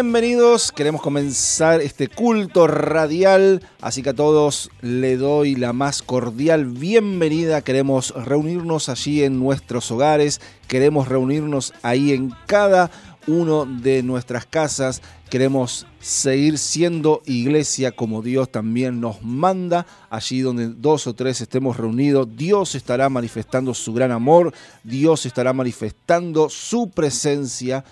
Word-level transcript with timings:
Bienvenidos. 0.00 0.70
Queremos 0.70 1.02
comenzar 1.02 1.80
este 1.80 2.06
culto 2.06 2.68
radial, 2.68 3.66
así 3.80 4.00
que 4.00 4.10
a 4.10 4.14
todos 4.14 4.70
le 4.80 5.16
doy 5.16 5.56
la 5.56 5.72
más 5.72 6.02
cordial 6.02 6.66
bienvenida. 6.66 7.62
Queremos 7.62 8.14
reunirnos 8.14 8.88
allí 8.88 9.24
en 9.24 9.40
nuestros 9.40 9.90
hogares, 9.90 10.40
queremos 10.68 11.08
reunirnos 11.08 11.74
ahí 11.82 12.12
en 12.12 12.32
cada 12.46 12.92
uno 13.26 13.66
de 13.66 14.04
nuestras 14.04 14.46
casas. 14.46 15.02
Queremos 15.30 15.84
seguir 15.98 16.58
siendo 16.58 17.20
iglesia 17.26 17.90
como 17.90 18.22
Dios 18.22 18.52
también 18.52 19.00
nos 19.00 19.20
manda. 19.22 19.84
Allí 20.10 20.42
donde 20.42 20.68
dos 20.68 21.08
o 21.08 21.14
tres 21.14 21.40
estemos 21.40 21.76
reunidos, 21.76 22.28
Dios 22.36 22.76
estará 22.76 23.08
manifestando 23.08 23.74
su 23.74 23.92
gran 23.92 24.12
amor, 24.12 24.54
Dios 24.84 25.26
estará 25.26 25.52
manifestando 25.52 26.48
su 26.48 26.88
presencia 26.88 27.84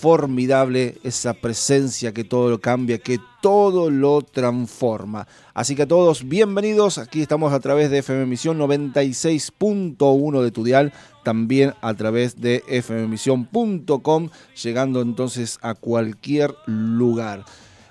formidable 0.00 0.96
esa 1.04 1.34
presencia 1.34 2.14
que 2.14 2.24
todo 2.24 2.48
lo 2.48 2.58
cambia, 2.58 2.96
que 2.96 3.18
todo 3.42 3.90
lo 3.90 4.22
transforma. 4.22 5.28
Así 5.52 5.76
que 5.76 5.82
a 5.82 5.88
todos, 5.88 6.26
bienvenidos. 6.26 6.96
Aquí 6.96 7.20
estamos 7.20 7.52
a 7.52 7.60
través 7.60 7.90
de 7.90 7.98
FM 7.98 8.24
Misión 8.24 8.58
96.1 8.58 10.42
de 10.42 10.50
Tudial, 10.50 10.92
también 11.22 11.74
a 11.82 11.92
través 11.92 12.40
de 12.40 12.64
fmmisión.com, 12.82 14.30
llegando 14.62 15.02
entonces 15.02 15.58
a 15.60 15.74
cualquier 15.74 16.54
lugar. 16.64 17.44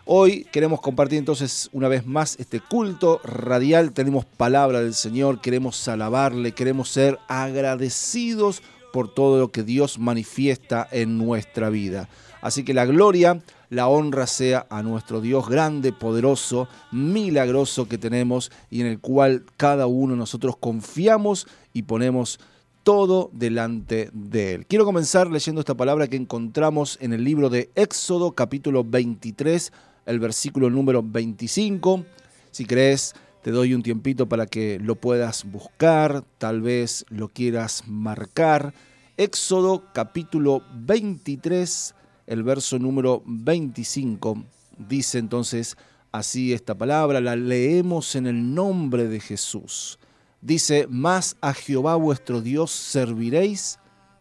Hoy 0.06 0.48
queremos 0.52 0.81
compartir 0.81 1.19
entonces 1.19 1.69
una 1.74 1.90
vez 1.90 2.08
más 2.08 2.38
este 2.40 2.59
culto 2.59 3.22
radial. 3.24 3.92
Tenemos 3.92 4.25
palabra 4.25 4.81
del 4.81 4.96
Señor, 4.96 5.42
queremos 5.42 5.88
alabarle, 5.88 6.53
queremos 6.53 6.90
ser 6.90 7.19
agradecidos 7.28 8.64
por 8.92 9.14
todo 9.14 9.40
lo 9.40 9.52
que 9.52 9.64
Dios 9.64 10.00
manifiesta 10.00 10.88
en 10.92 11.18
nuestra 11.18 11.70
vida. 11.70 12.10
Así 12.42 12.64
que 12.64 12.74
la 12.74 12.86
gloria, 12.86 13.42
la 13.70 13.88
honra 13.88 14.26
sea 14.28 14.66
a 14.70 14.82
nuestro 14.82 15.22
Dios 15.22 15.50
grande, 15.50 15.92
poderoso, 15.92 16.68
milagroso 16.92 17.88
que 17.88 17.98
tenemos 17.98 18.52
y 18.70 18.82
en 18.82 18.88
el 18.88 19.00
cual 19.00 19.44
cada 19.58 19.88
uno 19.88 20.14
de 20.14 20.20
nosotros 20.20 20.56
confiamos 20.58 21.48
y 21.74 21.84
ponemos 21.84 22.40
todo 22.84 23.30
delante 23.34 24.10
de 24.14 24.54
Él. 24.56 24.66
Quiero 24.66 24.86
comenzar 24.86 25.30
leyendo 25.30 25.60
esta 25.60 25.76
palabra 25.76 26.08
que 26.08 26.16
encontramos 26.16 26.98
en 27.02 27.14
el 27.14 27.24
libro 27.24 27.50
de 27.50 27.70
Éxodo 27.76 28.32
capítulo 28.32 28.84
23, 28.84 29.72
el 30.06 30.20
versículo 30.20 30.70
número 30.70 31.04
25. 31.04 32.06
Si 32.52 32.66
crees, 32.66 33.14
te 33.42 33.52
doy 33.52 33.74
un 33.74 33.84
tiempito 33.84 34.28
para 34.28 34.46
que 34.46 34.80
lo 34.80 34.96
puedas 34.96 35.46
buscar, 35.46 36.24
tal 36.38 36.62
vez 36.62 37.06
lo 37.10 37.30
quieras 37.30 37.84
marcar. 37.88 38.74
Éxodo 39.18 39.86
capítulo 39.94 40.64
23, 40.74 41.96
el 42.28 42.44
verso 42.44 42.80
número 42.80 43.24
25, 43.26 44.44
dice 44.78 45.20
entonces 45.20 45.78
así 46.12 46.54
esta 46.54 46.76
palabra, 46.78 47.22
la 47.22 47.36
leemos 47.36 48.16
en 48.16 48.28
el 48.28 48.54
nombre 48.54 49.08
de 49.08 49.20
Jesús. 49.20 50.00
Dice, 50.42 50.88
más 50.90 51.36
a 51.42 51.54
Jehová 51.54 51.96
vuestro 51.96 52.42
Dios 52.42 52.72
serviréis, 52.72 53.80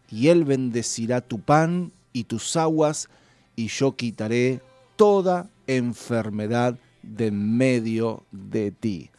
y 0.09 0.27
él 0.27 0.43
bendecirá 0.43 1.21
tu 1.21 1.39
pan 1.39 1.91
y 2.13 2.25
tus 2.25 2.57
aguas, 2.57 3.09
y 3.55 3.67
yo 3.67 3.95
quitaré 3.95 4.61
toda 4.95 5.49
enfermedad 5.67 6.77
de 7.01 7.31
medio 7.31 8.23
de 8.31 8.71
ti. 8.71 9.09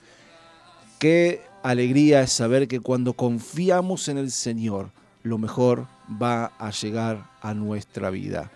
Qué 0.98 1.42
alegría 1.62 2.22
es 2.22 2.32
saber 2.32 2.68
que 2.68 2.80
cuando 2.80 3.14
confiamos 3.14 4.08
en 4.08 4.18
el 4.18 4.30
Señor, 4.30 4.90
lo 5.22 5.38
mejor 5.38 5.86
va 6.20 6.46
a 6.58 6.70
llegar 6.70 7.30
a 7.40 7.54
nuestra 7.54 8.10
vida. 8.10 8.50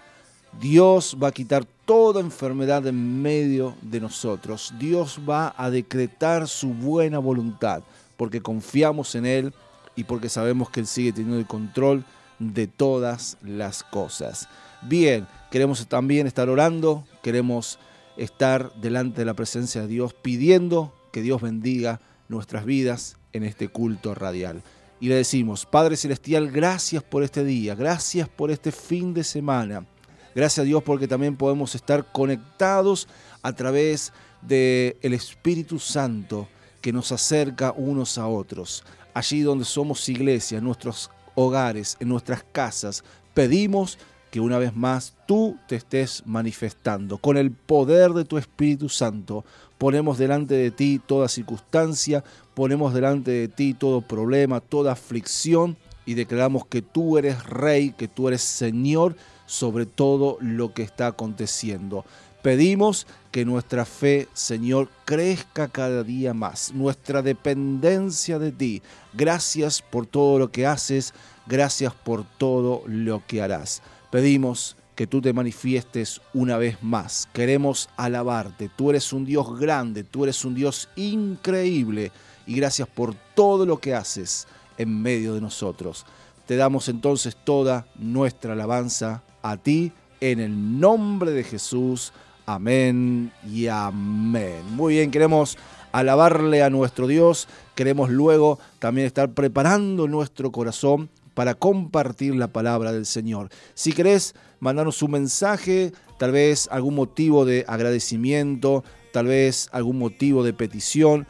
Dios 0.61 1.17
va 1.23 1.29
a 1.29 1.32
quitar 1.32 1.65
toda 1.85 2.21
enfermedad 2.21 2.87
en 2.87 3.23
medio 3.23 3.75
de 3.82 4.00
nosotros. 4.00 4.73
Dios 4.79 5.21
va 5.29 5.55
a 5.56 5.70
decretar 5.70 6.49
su 6.49 6.69
buena 6.69 7.19
voluntad 7.19 7.82
porque 8.17 8.41
confiamos 8.41 9.15
en 9.15 9.27
Él 9.27 9.55
y 9.97 10.05
porque 10.05 10.29
sabemos 10.29 10.70
que 10.70 10.81
Él 10.81 10.87
sigue 10.87 11.12
teniendo 11.12 11.38
el 11.38 11.47
control 11.47 12.05
de 12.38 12.67
todas 12.67 13.37
las 13.43 13.82
cosas. 13.82 14.49
Bien, 14.82 15.27
queremos 15.50 15.87
también 15.87 16.27
estar 16.27 16.49
orando, 16.49 17.05
queremos 17.23 17.79
estar 18.17 18.73
delante 18.75 19.21
de 19.21 19.25
la 19.25 19.35
presencia 19.35 19.83
de 19.83 19.89
Dios 19.89 20.15
pidiendo 20.15 20.95
que 21.13 21.23
Dios 21.23 21.43
bendiga 21.43 22.01
nuestras 22.29 22.65
vidas 22.65 23.17
en 23.33 23.45
este 23.45 23.69
culto 23.69 24.15
radial. 24.15 24.63
Y 25.01 25.09
le 25.09 25.17
decimos, 25.17 25.67
Padre 25.67 25.97
Celestial, 25.97 26.51
gracias 26.51 27.03
por 27.03 27.23
este 27.23 27.45
día, 27.45 27.75
gracias 27.75 28.29
por 28.29 28.51
este 28.51 28.73
fin 28.73 29.13
de 29.13 29.25
semana. 29.25 29.87
Gracias 30.35 30.61
a 30.61 30.67
Dios 30.67 30.83
porque 30.83 31.07
también 31.07 31.37
podemos 31.37 31.75
estar 31.75 32.11
conectados 32.11 33.07
a 33.43 33.53
través 33.53 34.13
del 34.43 34.97
el 35.03 35.15
Espíritu 35.15 35.79
Santo 35.79 36.49
que 36.81 36.93
nos 36.93 37.13
acerca 37.13 37.73
unos 37.77 38.19
a 38.19 38.27
otros. 38.27 38.85
allí 39.15 39.43
donde 39.43 39.65
somos 39.65 40.09
iglesia, 40.09 40.59
en 40.59 40.65
nuestros 40.65 41.09
hogares, 41.37 41.97
en 42.01 42.09
nuestras 42.09 42.45
casas, 42.51 43.05
pedimos 43.33 43.97
que 44.35 44.41
una 44.41 44.59
vez 44.59 44.75
más 44.75 45.15
tú 45.27 45.57
te 45.69 45.77
estés 45.77 46.25
manifestando. 46.27 47.19
Con 47.19 47.37
el 47.37 47.53
poder 47.53 48.15
de 48.15 48.25
tu 48.25 48.37
Espíritu 48.37 48.89
Santo 48.89 49.45
ponemos 49.79 50.19
delante 50.19 50.55
de 50.55 50.73
ti 50.73 51.01
toda 51.07 51.29
circunstancia, 51.29 52.25
ponemos 52.53 52.93
delante 52.93 53.31
de 53.31 53.47
ti 53.47 53.75
todo 53.75 54.01
problema, 54.01 54.59
toda 54.59 54.91
aflicción 54.91 55.77
y 56.05 56.15
declaramos 56.15 56.67
que 56.67 56.83
tú 56.83 57.17
eres 57.17 57.45
rey, 57.45 57.93
que 57.93 58.09
tú 58.09 58.27
eres 58.27 58.43
Señor 58.43 59.15
sobre 59.47 59.87
todo 59.87 60.37
lo 60.41 60.75
que 60.75 60.83
está 60.83 61.07
aconteciendo. 61.07 62.05
Pedimos 62.43 63.07
que 63.31 63.45
nuestra 63.45 63.85
fe, 63.85 64.27
Señor, 64.33 64.89
crezca 65.05 65.69
cada 65.69 66.03
día 66.03 66.35
más, 66.35 66.73
nuestra 66.75 67.23
dependencia 67.23 68.41
de 68.41 68.51
ti. 68.51 68.83
Gracias 69.13 69.81
por 69.81 70.07
todo 70.07 70.41
lo 70.41 70.51
que 70.51 70.67
haces, 70.67 71.15
gracias 71.47 71.95
por 71.95 72.25
todo 72.25 72.83
lo 72.89 73.23
que 73.29 73.41
harás. 73.41 73.81
Pedimos 74.15 74.77
que 74.95 75.09
tú 75.09 75.21
te 75.21 75.33
manifiestes 75.33 76.21
una 76.35 76.57
vez 76.57 76.81
más. 76.85 77.29
Queremos 77.33 77.89
alabarte. 77.97 78.71
Tú 78.77 78.91
eres 78.91 79.13
un 79.13 79.25
Dios 79.25 79.59
grande, 79.59 80.05
tú 80.05 80.23
eres 80.23 80.45
un 80.45 80.55
Dios 80.55 80.89
increíble 80.95 82.13
y 82.47 82.55
gracias 82.55 82.87
por 82.87 83.17
todo 83.35 83.67
lo 83.67 83.79
que 83.79 83.93
haces 83.93 84.47
en 84.79 85.03
medio 85.03 85.35
de 85.35 85.41
nosotros. 85.41 86.07
Te 86.47 86.55
damos 86.55 86.89
entonces 86.89 87.35
toda 87.35 87.89
nuestra 87.97 88.53
alabanza 88.53 89.25
a 89.43 89.57
ti 89.57 89.91
en 90.21 90.39
el 90.39 90.79
nombre 90.79 91.33
de 91.33 91.43
Jesús. 91.43 92.13
Amén 92.47 93.33
y 93.45 93.67
amén. 93.67 94.63
Muy 94.77 94.95
bien, 94.95 95.11
queremos 95.11 95.59
alabarle 95.91 96.63
a 96.63 96.71
nuestro 96.71 97.09
Dios. 97.09 97.49
Queremos 97.75 98.11
luego 98.11 98.61
también 98.79 99.09
estar 99.09 99.33
preparando 99.33 100.07
nuestro 100.07 100.53
corazón 100.53 101.11
para 101.35 101.55
compartir 101.55 102.35
la 102.35 102.49
palabra 102.49 102.93
del 102.93 103.07
Señor. 103.07 103.51
Si 103.75 103.93
querés 103.93 104.35
mandarnos 104.61 105.03
un 105.03 105.11
mensaje, 105.13 105.93
tal 106.19 106.33
vez 106.33 106.69
algún 106.71 106.95
motivo 106.95 107.45
de 107.45 107.65
agradecimiento, 107.69 108.85
tal 109.13 109.27
vez 109.27 109.69
algún 109.73 109.99
motivo 109.99 110.43
de 110.43 110.53
petición, 110.53 111.27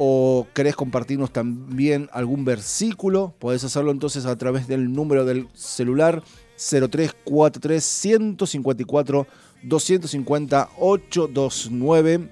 o 0.00 0.46
querés 0.54 0.76
compartirnos 0.76 1.32
también 1.32 2.08
algún 2.12 2.44
versículo, 2.44 3.34
podés 3.40 3.64
hacerlo 3.64 3.90
entonces 3.90 4.26
a 4.26 4.38
través 4.38 4.68
del 4.68 4.92
número 4.92 5.24
del 5.24 5.48
celular 5.54 6.22
0343 6.56 7.82
154 7.82 9.26
250 9.64 10.68
829 10.78 12.30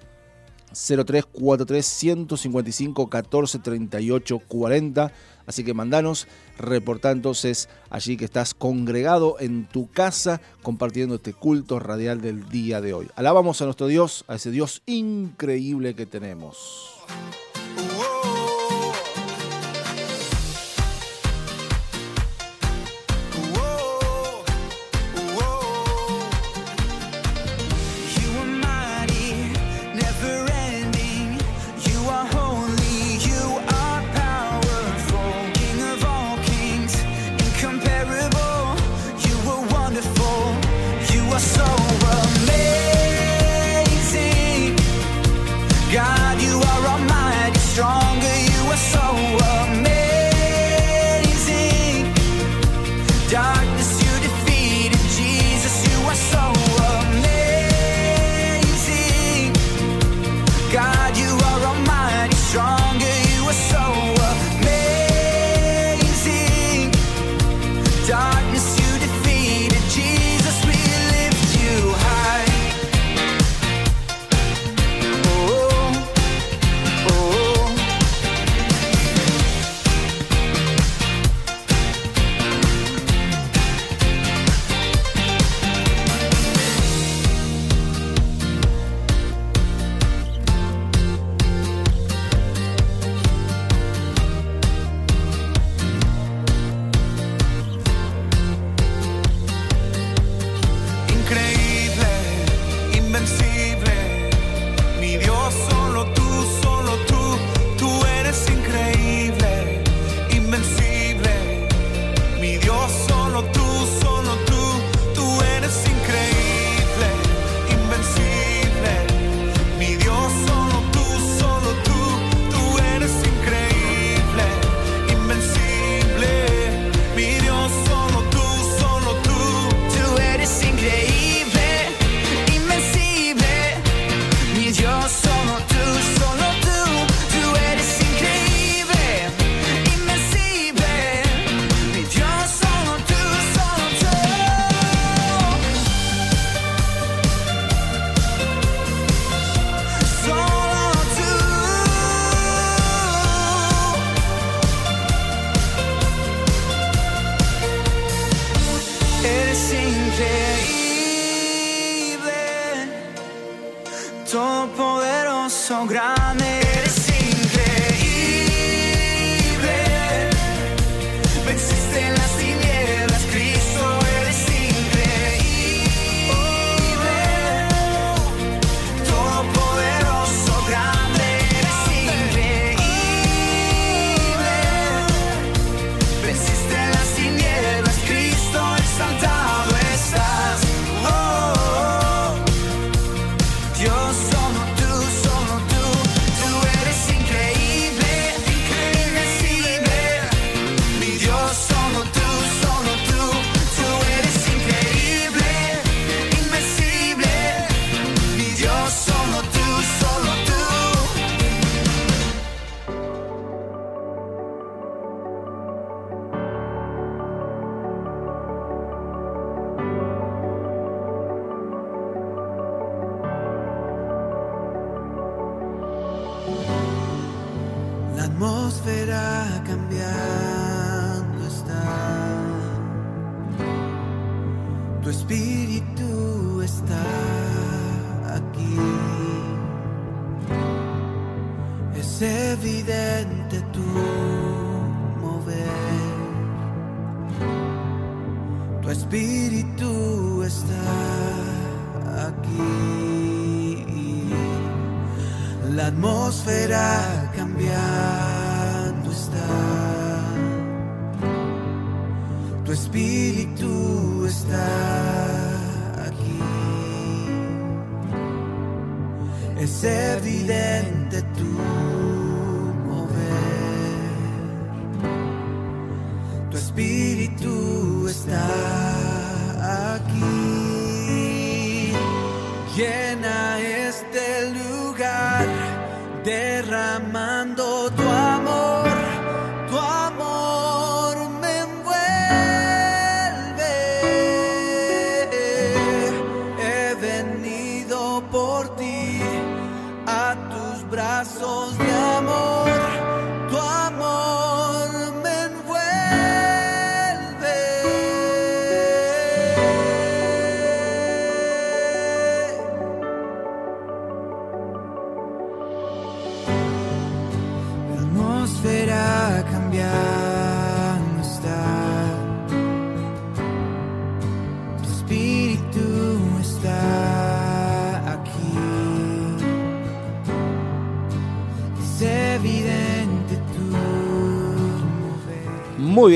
0343 0.72 1.86
155 1.86 3.08
14 3.08 3.58
38 3.58 4.38
40. 4.46 5.12
Así 5.46 5.64
que 5.64 5.74
mandanos, 5.74 6.26
reportá 6.58 7.10
entonces 7.10 7.68
allí 7.90 8.16
que 8.16 8.24
estás 8.24 8.54
congregado 8.54 9.36
en 9.40 9.66
tu 9.66 9.90
casa 9.90 10.40
compartiendo 10.62 11.16
este 11.16 11.32
culto 11.32 11.78
radial 11.78 12.20
del 12.20 12.48
día 12.48 12.80
de 12.80 12.92
hoy. 12.94 13.08
Alabamos 13.16 13.62
a 13.62 13.64
nuestro 13.64 13.86
Dios, 13.86 14.24
a 14.28 14.34
ese 14.36 14.50
Dios 14.50 14.82
increíble 14.86 15.94
que 15.94 16.06
tenemos. 16.06 16.96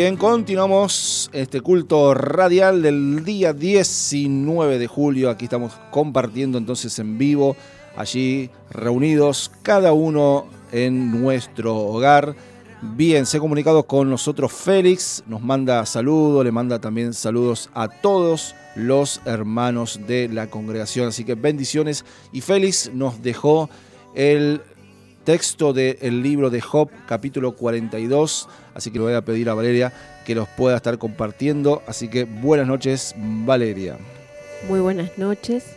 Bien, 0.01 0.17
continuamos 0.17 1.29
este 1.35 1.61
culto 1.61 2.15
radial 2.15 2.81
del 2.81 3.23
día 3.23 3.53
19 3.53 4.79
de 4.79 4.87
julio. 4.87 5.29
Aquí 5.29 5.45
estamos 5.45 5.75
compartiendo 5.91 6.57
entonces 6.57 6.99
en 6.99 7.19
vivo, 7.19 7.55
allí 7.99 8.49
reunidos, 8.71 9.53
cada 9.61 9.93
uno 9.93 10.47
en 10.73 11.21
nuestro 11.21 11.77
hogar. 11.77 12.35
Bien, 12.81 13.27
se 13.27 13.37
ha 13.37 13.41
comunicado 13.41 13.83
con 13.83 14.09
nosotros 14.09 14.51
Félix, 14.55 15.23
nos 15.27 15.43
manda 15.43 15.85
saludos, 15.85 16.47
le 16.47 16.51
manda 16.51 16.79
también 16.79 17.13
saludos 17.13 17.69
a 17.75 17.89
todos 17.89 18.55
los 18.77 19.21
hermanos 19.27 20.01
de 20.07 20.31
la 20.31 20.47
congregación. 20.47 21.09
Así 21.09 21.25
que 21.25 21.35
bendiciones. 21.35 22.07
Y 22.33 22.41
Félix 22.41 22.91
nos 22.95 23.23
dejó 23.23 23.69
el 24.15 24.63
texto 25.25 25.75
del 25.75 26.23
libro 26.23 26.49
de 26.49 26.63
Job, 26.63 26.89
capítulo 27.07 27.55
42. 27.55 28.49
Así 28.81 28.91
que 28.91 28.99
le 28.99 29.05
voy 29.05 29.13
a 29.13 29.21
pedir 29.21 29.51
a 29.51 29.55
Valeria 29.55 29.93
que 30.25 30.35
los 30.35 30.49
pueda 30.49 30.75
estar 30.75 30.97
compartiendo. 30.97 31.83
Así 31.87 32.09
que 32.09 32.25
buenas 32.25 32.67
noches, 32.67 33.15
Valeria. 33.15 33.99
Muy 34.71 34.81
buenas 34.81 35.19
noches. 35.19 35.77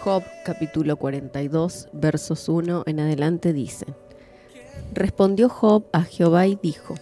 Job 0.00 0.24
capítulo 0.44 0.96
42 0.96 1.90
versos 1.92 2.48
1 2.48 2.82
en 2.86 2.98
adelante 2.98 3.52
dice, 3.52 3.86
Respondió 4.92 5.48
Job 5.48 5.84
a 5.92 6.02
Jehová 6.02 6.48
y 6.48 6.58
dijo, 6.60 6.96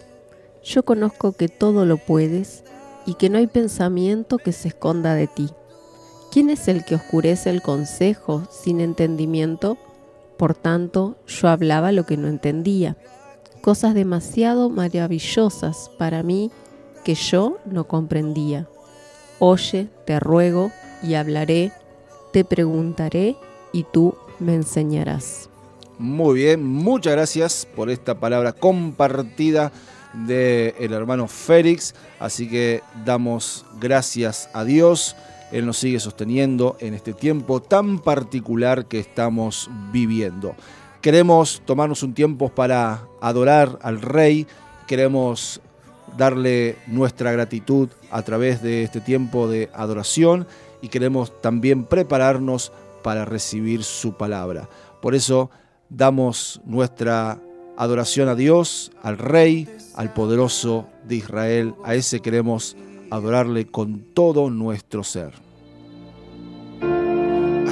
Yo 0.63 0.83
conozco 0.83 1.33
que 1.33 1.49
todo 1.49 1.87
lo 1.87 1.97
puedes 1.97 2.63
y 3.07 3.15
que 3.15 3.31
no 3.31 3.39
hay 3.39 3.47
pensamiento 3.47 4.37
que 4.37 4.53
se 4.53 4.69
esconda 4.69 5.15
de 5.15 5.29
ti. 5.29 5.49
¿Quién 6.31 6.51
es 6.51 6.69
el 6.69 6.85
que 6.85 6.97
oscurece 6.97 7.49
el 7.49 7.63
consejo 7.63 8.47
sin 8.51 8.83
entendimiento? 8.83 9.79
Por 10.37 10.55
tanto, 10.55 11.17
yo 11.27 11.49
hablaba 11.49 11.91
lo 11.91 12.05
que 12.05 12.19
no 12.19 12.29
entendía, 12.29 12.99
cosas 13.63 13.95
demasiado 13.95 14.69
maravillosas 14.69 15.91
para 15.97 16.23
mí 16.23 16.51
que 17.05 17.15
yo 17.15 17.59
no 17.65 17.85
comprendía. 17.85 18.69
Oye, 19.39 19.89
te 20.05 20.21
ruego, 20.21 20.71
y 21.03 21.15
hablaré, 21.15 21.73
te 22.33 22.45
preguntaré, 22.45 23.37
y 23.73 23.85
tú 23.85 24.15
me 24.39 24.55
enseñarás. 24.55 25.49
Muy 25.99 26.41
bien, 26.41 26.65
muchas 26.65 27.15
gracias 27.15 27.67
por 27.75 27.89
esta 27.89 28.19
palabra 28.19 28.53
compartida 28.53 29.73
del 30.13 30.93
hermano 30.93 31.29
Félix. 31.29 31.95
Así 32.19 32.49
que 32.49 32.83
damos 33.05 33.65
gracias 33.81 34.51
a 34.53 34.65
Dios. 34.65 35.17
Él 35.53 35.67
nos 35.67 35.79
sigue 35.79 36.01
sosteniendo 36.01 36.77
en 36.81 36.95
este 36.95 37.13
tiempo 37.13 37.61
tan 37.61 37.99
particular 37.99 38.87
que 38.87 38.99
estamos 38.99 39.71
viviendo. 39.93 40.55
Queremos 41.03 41.63
tomarnos 41.67 42.05
un 42.05 42.15
tiempo 42.15 42.49
para 42.49 43.09
adorar 43.21 43.77
al 43.83 44.01
Rey. 44.01 44.47
Queremos 44.87 45.61
darle 46.17 46.77
nuestra 46.87 47.33
gratitud 47.33 47.89
a 48.13 48.23
través 48.23 48.63
de 48.63 48.85
este 48.85 49.01
tiempo 49.01 49.49
de 49.49 49.69
adoración 49.75 50.47
y 50.81 50.91
queremos 50.91 51.41
también 51.41 51.87
prepararnos 51.87 52.71
para 53.03 53.25
recibir 53.25 53.83
su 53.83 54.17
palabra. 54.17 54.69
Por 55.01 55.17
eso 55.17 55.51
damos 55.89 56.61
nuestra 56.65 57.41
adoración 57.77 58.29
a 58.29 58.37
Dios, 58.37 58.93
al 59.03 59.19
Rey, 59.19 59.69
al 59.97 60.13
poderoso 60.13 60.87
de 61.09 61.17
Israel. 61.17 61.75
A 61.83 61.97
ese 61.97 62.21
queremos 62.21 62.77
adorarle 63.11 63.67
con 63.67 64.05
todo 64.15 64.51
nuestro 64.51 65.03
ser. 65.03 65.33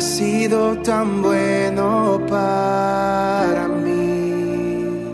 Ha 0.01 0.03
sido 0.03 0.79
tan 0.79 1.21
bueno 1.21 2.19
para 2.27 3.69
mí. 3.69 5.13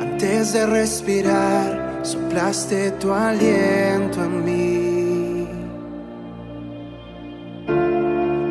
Antes 0.00 0.54
de 0.54 0.64
respirar, 0.64 2.00
soplaste 2.02 2.92
tu 2.92 3.12
aliento 3.12 4.24
en 4.24 4.44
mí. 4.46 5.48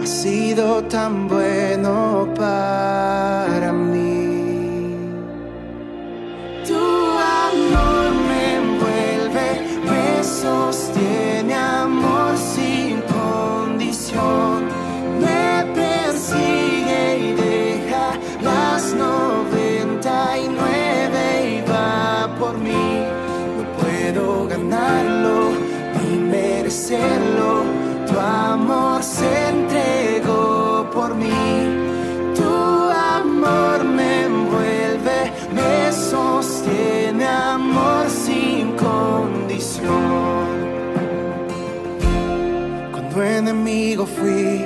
Ha 0.04 0.06
sido 0.06 0.84
tan 0.84 1.28
bueno 1.28 2.32
para 2.36 3.74
mí. 3.74 4.94
Tu 6.68 6.86
amor 7.48 8.12
me 8.30 8.56
envuelve, 8.62 9.48
me 9.90 10.24
sostiene, 10.24 11.43
se 29.04 29.50
entregó 29.50 30.90
por 30.94 31.14
mí. 31.14 31.30
Tu 32.36 32.44
amor 32.44 33.84
me 33.84 34.24
envuelve, 34.24 35.32
me 35.54 35.92
sostiene, 35.92 37.26
amor 37.28 38.10
sin 38.10 38.72
condición. 38.78 39.92
Cuando 42.92 43.24
enemigo 43.24 44.06
fui, 44.06 44.66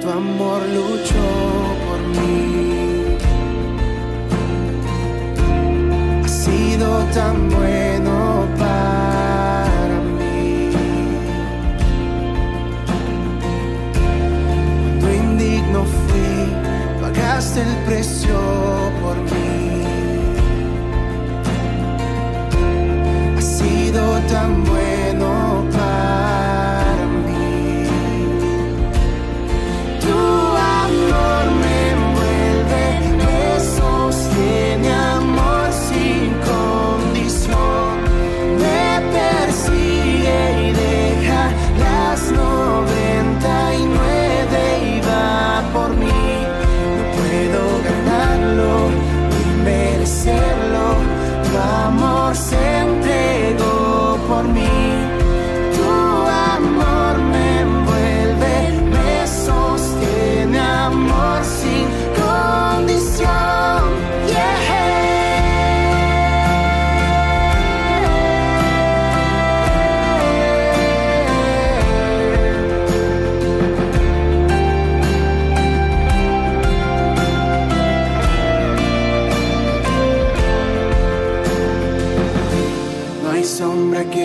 tu 0.00 0.08
amor 0.08 0.60
luchó 0.78 1.28
por 1.84 2.00
mí. 2.16 3.18
Ha 6.24 6.28
sido 6.28 6.88
tan 7.12 7.48
bueno 7.50 8.21
no 15.72 15.84
fui, 15.84 17.00
pagaste 17.00 17.62
el 17.62 17.74
precio 17.86 18.38
por 19.00 19.16
mí. 19.16 19.84
ha 23.36 23.40
sido 23.40 24.18
tan 24.28 24.64
bueno. 24.64 24.91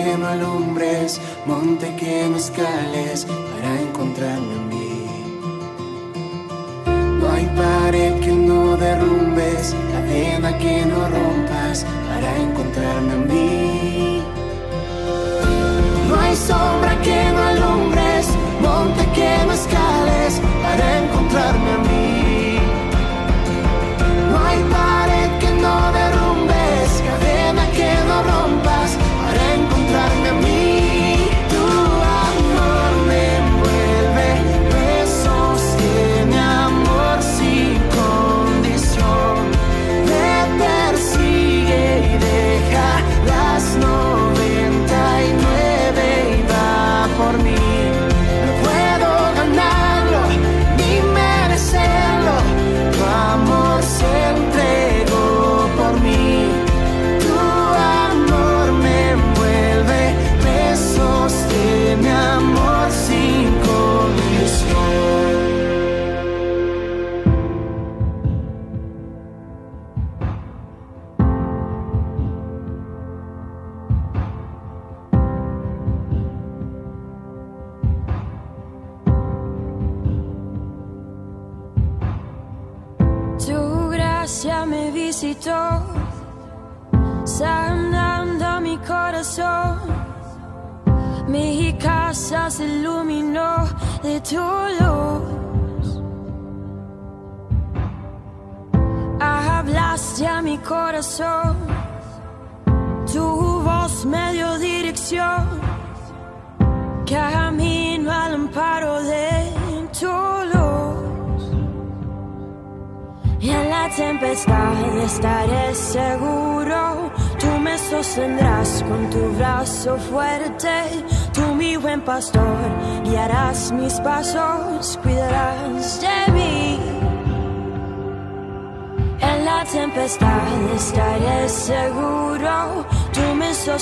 Que 0.08 0.16
no 0.16 0.26
alumbres, 0.28 1.20
monte 1.44 1.94
que 1.96 2.28
no 2.30 2.36
escales 2.36 3.26
para 3.26 3.80
encontrarme 3.80 4.54
a 4.54 4.62
mí. 4.72 5.06
No 7.20 7.30
hay 7.30 7.46
pared 7.62 8.14
que 8.20 8.32
no 8.32 8.76
derrumbes, 8.76 9.74
cadena 9.92 10.56
que 10.56 10.86
no 10.86 11.00
rompas 11.16 11.84
para 12.08 12.28
encontrarme 12.46 13.12
a 13.12 13.22
mí. 13.32 14.22
No 16.08 16.20
hay 16.20 16.36
sombra 16.36 16.92
que 17.02 17.20
no 17.34 17.42
alumbres, 17.52 18.26
monte 18.62 19.04
que 19.14 19.30
no 19.46 19.52
escales 19.52 19.87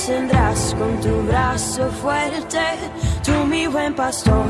sostendrás 0.06 0.76
con 0.78 1.00
tu 1.00 1.22
brazo 1.26 1.90
fuerte. 2.00 2.58
Tú, 3.24 3.44
mi 3.44 3.66
buen 3.66 3.92
pastor, 3.92 4.46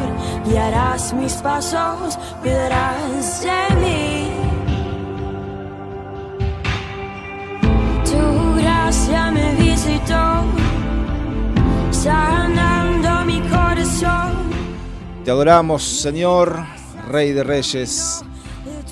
guiarás 0.47 1.14
mis 1.14 1.33
pasos, 1.35 2.19
cuidarás 2.42 3.42
de 3.42 3.77
mí. 3.81 4.29
Tu 8.05 8.61
gracia 8.61 9.31
me 9.31 9.55
visitó, 9.55 10.45
sanando 11.90 13.25
mi 13.25 13.40
corazón. 13.49 14.33
Te 15.25 15.31
adoramos, 15.31 15.83
Señor, 15.83 16.66
Rey 17.09 17.33
de 17.33 17.45
Reyes. 17.45 18.23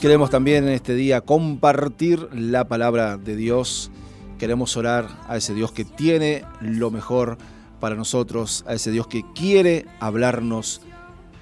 Queremos 0.00 0.30
también 0.30 0.64
en 0.64 0.72
este 0.72 0.94
día 0.94 1.20
compartir 1.20 2.26
la 2.32 2.64
palabra 2.64 3.18
de 3.18 3.36
Dios. 3.36 3.90
Queremos 4.38 4.76
orar 4.76 5.08
a 5.28 5.36
ese 5.36 5.54
Dios 5.54 5.72
que 5.72 5.84
tiene 5.84 6.44
lo 6.60 6.90
mejor 6.90 7.38
para 7.80 7.94
nosotros, 7.94 8.64
a 8.66 8.74
ese 8.74 8.90
Dios 8.90 9.06
que 9.06 9.24
quiere 9.34 9.86
hablarnos 10.00 10.80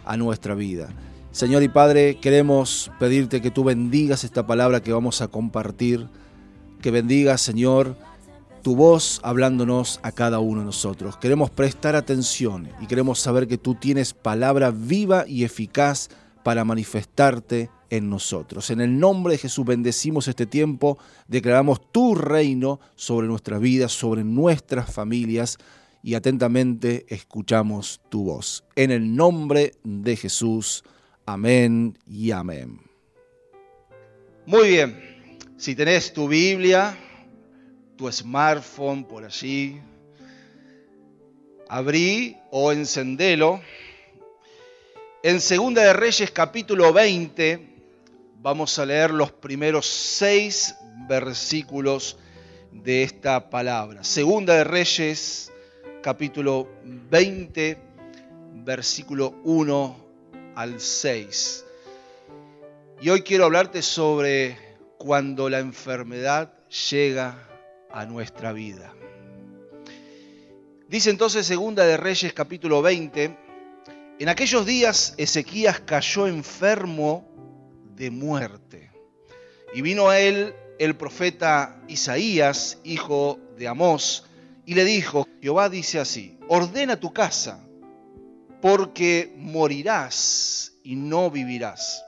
a 0.05 0.17
nuestra 0.17 0.55
vida. 0.55 0.89
Señor 1.31 1.63
y 1.63 1.69
Padre, 1.69 2.19
queremos 2.21 2.91
pedirte 2.99 3.41
que 3.41 3.51
tú 3.51 3.65
bendigas 3.65 4.25
esta 4.25 4.47
palabra 4.47 4.83
que 4.83 4.93
vamos 4.93 5.23
a 5.23 5.29
compartir, 5.29 6.09
que 6.83 6.91
bendigas, 6.91 7.41
Señor, 7.41 7.97
tu 8.63 8.77
voz 8.77 9.21
hablándonos 9.25 9.99
a 10.03 10.13
cada 10.13 10.39
uno 10.39 10.61
de 10.61 10.67
nosotros. 10.67 11.17
Queremos 11.17 11.51
prestar 11.51 11.97
atención 11.97 12.69
y 12.81 12.87
queremos 12.87 13.19
saber 13.19 13.49
que 13.49 13.59
tú 13.59 13.75
tienes 13.75 14.13
palabra 14.13 14.71
viva 14.71 15.25
y 15.27 15.45
eficaz 15.45 16.11
para 16.43 16.65
manifestarte 16.65 17.71
en 17.93 18.09
nosotros. 18.09 18.71
En 18.71 18.81
el 18.81 18.99
nombre 18.99 19.35
de 19.35 19.39
Jesús 19.39 19.67
bendecimos 19.67 20.27
este 20.27 20.47
tiempo, 20.47 20.99
declaramos 21.29 21.93
tu 21.93 22.15
reino 22.15 22.81
sobre 22.95 23.27
nuestras 23.27 23.61
vidas, 23.61 23.93
sobre 23.93 24.25
nuestras 24.25 24.91
familias 24.91 25.59
y 26.03 26.15
atentamente 26.15 27.05
escuchamos 27.11 28.01
tu 28.09 28.25
voz. 28.25 28.65
En 28.77 28.93
el 28.93 29.15
nombre 29.15 29.75
de 29.85 30.17
Jesús, 30.17 30.85
amén 31.27 31.99
y 32.07 32.31
amén. 32.31 32.81
Muy 34.47 34.69
bien, 34.69 34.99
si 35.59 35.75
tenés 35.75 36.15
tu 36.15 36.29
Biblia, 36.29 36.97
tu 37.97 38.11
smartphone 38.11 39.05
por 39.05 39.23
allí, 39.23 39.83
abrí 41.69 42.39
o 42.51 42.73
encendelo. 42.73 43.61
En 45.23 45.43
Segunda 45.43 45.83
de 45.83 45.93
Reyes 45.93 46.31
capítulo 46.31 46.91
20 46.95 47.72
vamos 48.43 48.77
a 48.81 48.85
leer 48.85 49.13
los 49.13 49.31
primeros 49.31 49.87
seis 49.87 50.75
versículos 51.07 52.19
de 52.73 53.05
esta 53.05 53.49
palabra. 53.49 54.03
Segunda 54.03 54.55
de 54.57 54.65
Reyes 54.65 55.53
capítulo 56.03 56.69
20 56.85 57.79
versículo 58.65 59.37
1 59.45 59.97
al 60.57 60.81
6. 60.81 61.65
Y 63.01 63.11
hoy 63.11 63.23
quiero 63.23 63.45
hablarte 63.45 63.81
sobre 63.81 64.59
cuando 64.99 65.49
la 65.49 65.61
enfermedad 65.61 66.53
llega 66.91 67.49
a 67.93 68.05
nuestra 68.07 68.53
vida. 68.53 68.93
Dice 70.89 71.11
entonces 71.11 71.47
Segunda 71.47 71.85
de 71.85 71.97
Reyes 71.97 72.33
capítulo 72.33 72.83
20, 72.83 73.39
en 74.19 74.29
aquellos 74.29 74.67
días 74.67 75.15
Ezequías 75.17 75.79
cayó 75.79 76.27
enfermo 76.27 77.32
de 77.95 78.11
muerte. 78.11 78.91
Y 79.75 79.83
vino 79.83 80.09
a 80.09 80.19
él 80.21 80.55
el 80.79 80.97
profeta 80.97 81.81
Isaías, 81.89 82.79
hijo 82.85 83.39
de 83.57 83.69
Amós, 83.69 84.27
y 84.67 84.75
le 84.75 84.85
dijo, 84.85 85.27
Jehová 85.41 85.69
dice 85.69 85.99
así, 85.99 86.39
ordena 86.49 86.99
tu 86.99 87.13
casa, 87.13 87.67
porque 88.61 89.33
morirás 89.37 90.73
y 90.83 90.97
no 90.97 91.31
vivirás. 91.31 92.05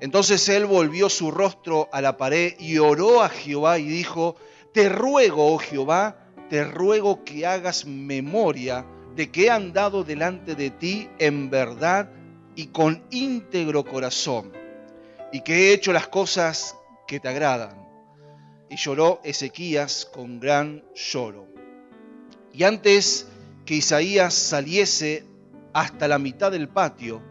Entonces 0.00 0.48
él 0.48 0.66
volvió 0.66 1.08
su 1.08 1.30
rostro 1.30 1.88
a 1.92 2.00
la 2.00 2.16
pared 2.16 2.54
y 2.58 2.78
oró 2.78 3.22
a 3.22 3.28
Jehová 3.28 3.78
y 3.78 3.86
dijo, 3.86 4.36
te 4.74 4.88
ruego, 4.88 5.54
oh 5.54 5.58
Jehová, 5.58 6.16
te 6.50 6.64
ruego 6.64 7.24
que 7.24 7.46
hagas 7.46 7.86
memoria 7.86 8.84
de 9.14 9.30
que 9.30 9.44
he 9.44 9.50
andado 9.50 10.04
delante 10.04 10.54
de 10.54 10.70
ti 10.70 11.08
en 11.18 11.50
verdad 11.50 12.10
y 12.56 12.66
con 12.66 13.02
íntegro 13.10 13.84
corazón, 13.84 14.52
y 15.32 15.40
que 15.40 15.54
he 15.54 15.72
hecho 15.72 15.92
las 15.92 16.06
cosas 16.08 16.76
que 17.08 17.18
te 17.18 17.28
agradan. 17.28 17.88
Y 18.68 18.76
lloró 18.76 19.20
Ezequías 19.24 20.04
con 20.04 20.38
gran 20.38 20.84
lloro. 20.94 21.48
Y 22.52 22.64
antes 22.64 23.26
que 23.64 23.74
Isaías 23.74 24.34
saliese 24.34 25.24
hasta 25.72 26.06
la 26.06 26.18
mitad 26.18 26.52
del 26.52 26.68
patio, 26.68 27.22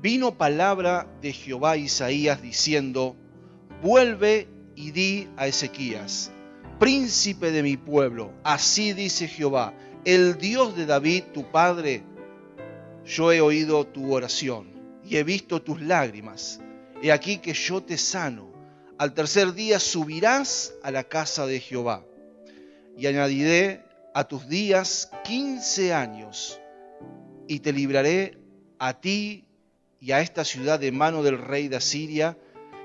vino 0.00 0.38
palabra 0.38 1.08
de 1.20 1.32
Jehová 1.32 1.72
a 1.72 1.76
Isaías 1.76 2.40
diciendo, 2.40 3.16
vuelve 3.82 4.48
y 4.76 4.92
di 4.92 5.28
a 5.36 5.48
Ezequías, 5.48 6.30
príncipe 6.78 7.50
de 7.50 7.64
mi 7.64 7.76
pueblo, 7.76 8.32
así 8.44 8.92
dice 8.92 9.26
Jehová, 9.26 9.74
el 10.04 10.38
Dios 10.38 10.76
de 10.76 10.86
David, 10.86 11.24
tu 11.34 11.50
padre, 11.50 12.02
yo 13.04 13.32
he 13.32 13.40
oído 13.40 13.86
tu 13.86 14.14
oración 14.14 14.68
y 15.04 15.16
he 15.16 15.24
visto 15.24 15.62
tus 15.62 15.80
lágrimas. 15.80 16.60
He 17.02 17.12
aquí 17.12 17.38
que 17.38 17.52
yo 17.52 17.82
te 17.82 17.96
sano. 17.96 18.52
Al 18.98 19.14
tercer 19.14 19.54
día 19.54 19.78
subirás 19.78 20.74
a 20.82 20.90
la 20.90 21.04
casa 21.04 21.46
de 21.46 21.60
Jehová 21.60 22.04
y 22.96 23.06
añadiré 23.06 23.84
a 24.12 24.24
tus 24.26 24.48
días 24.48 25.10
quince 25.24 25.94
años 25.94 26.60
y 27.46 27.60
te 27.60 27.72
libraré 27.72 28.38
a 28.80 29.00
ti 29.00 29.44
y 30.00 30.10
a 30.10 30.20
esta 30.20 30.44
ciudad 30.44 30.80
de 30.80 30.90
mano 30.90 31.22
del 31.22 31.38
rey 31.38 31.68
de 31.68 31.76
Asiria 31.76 32.36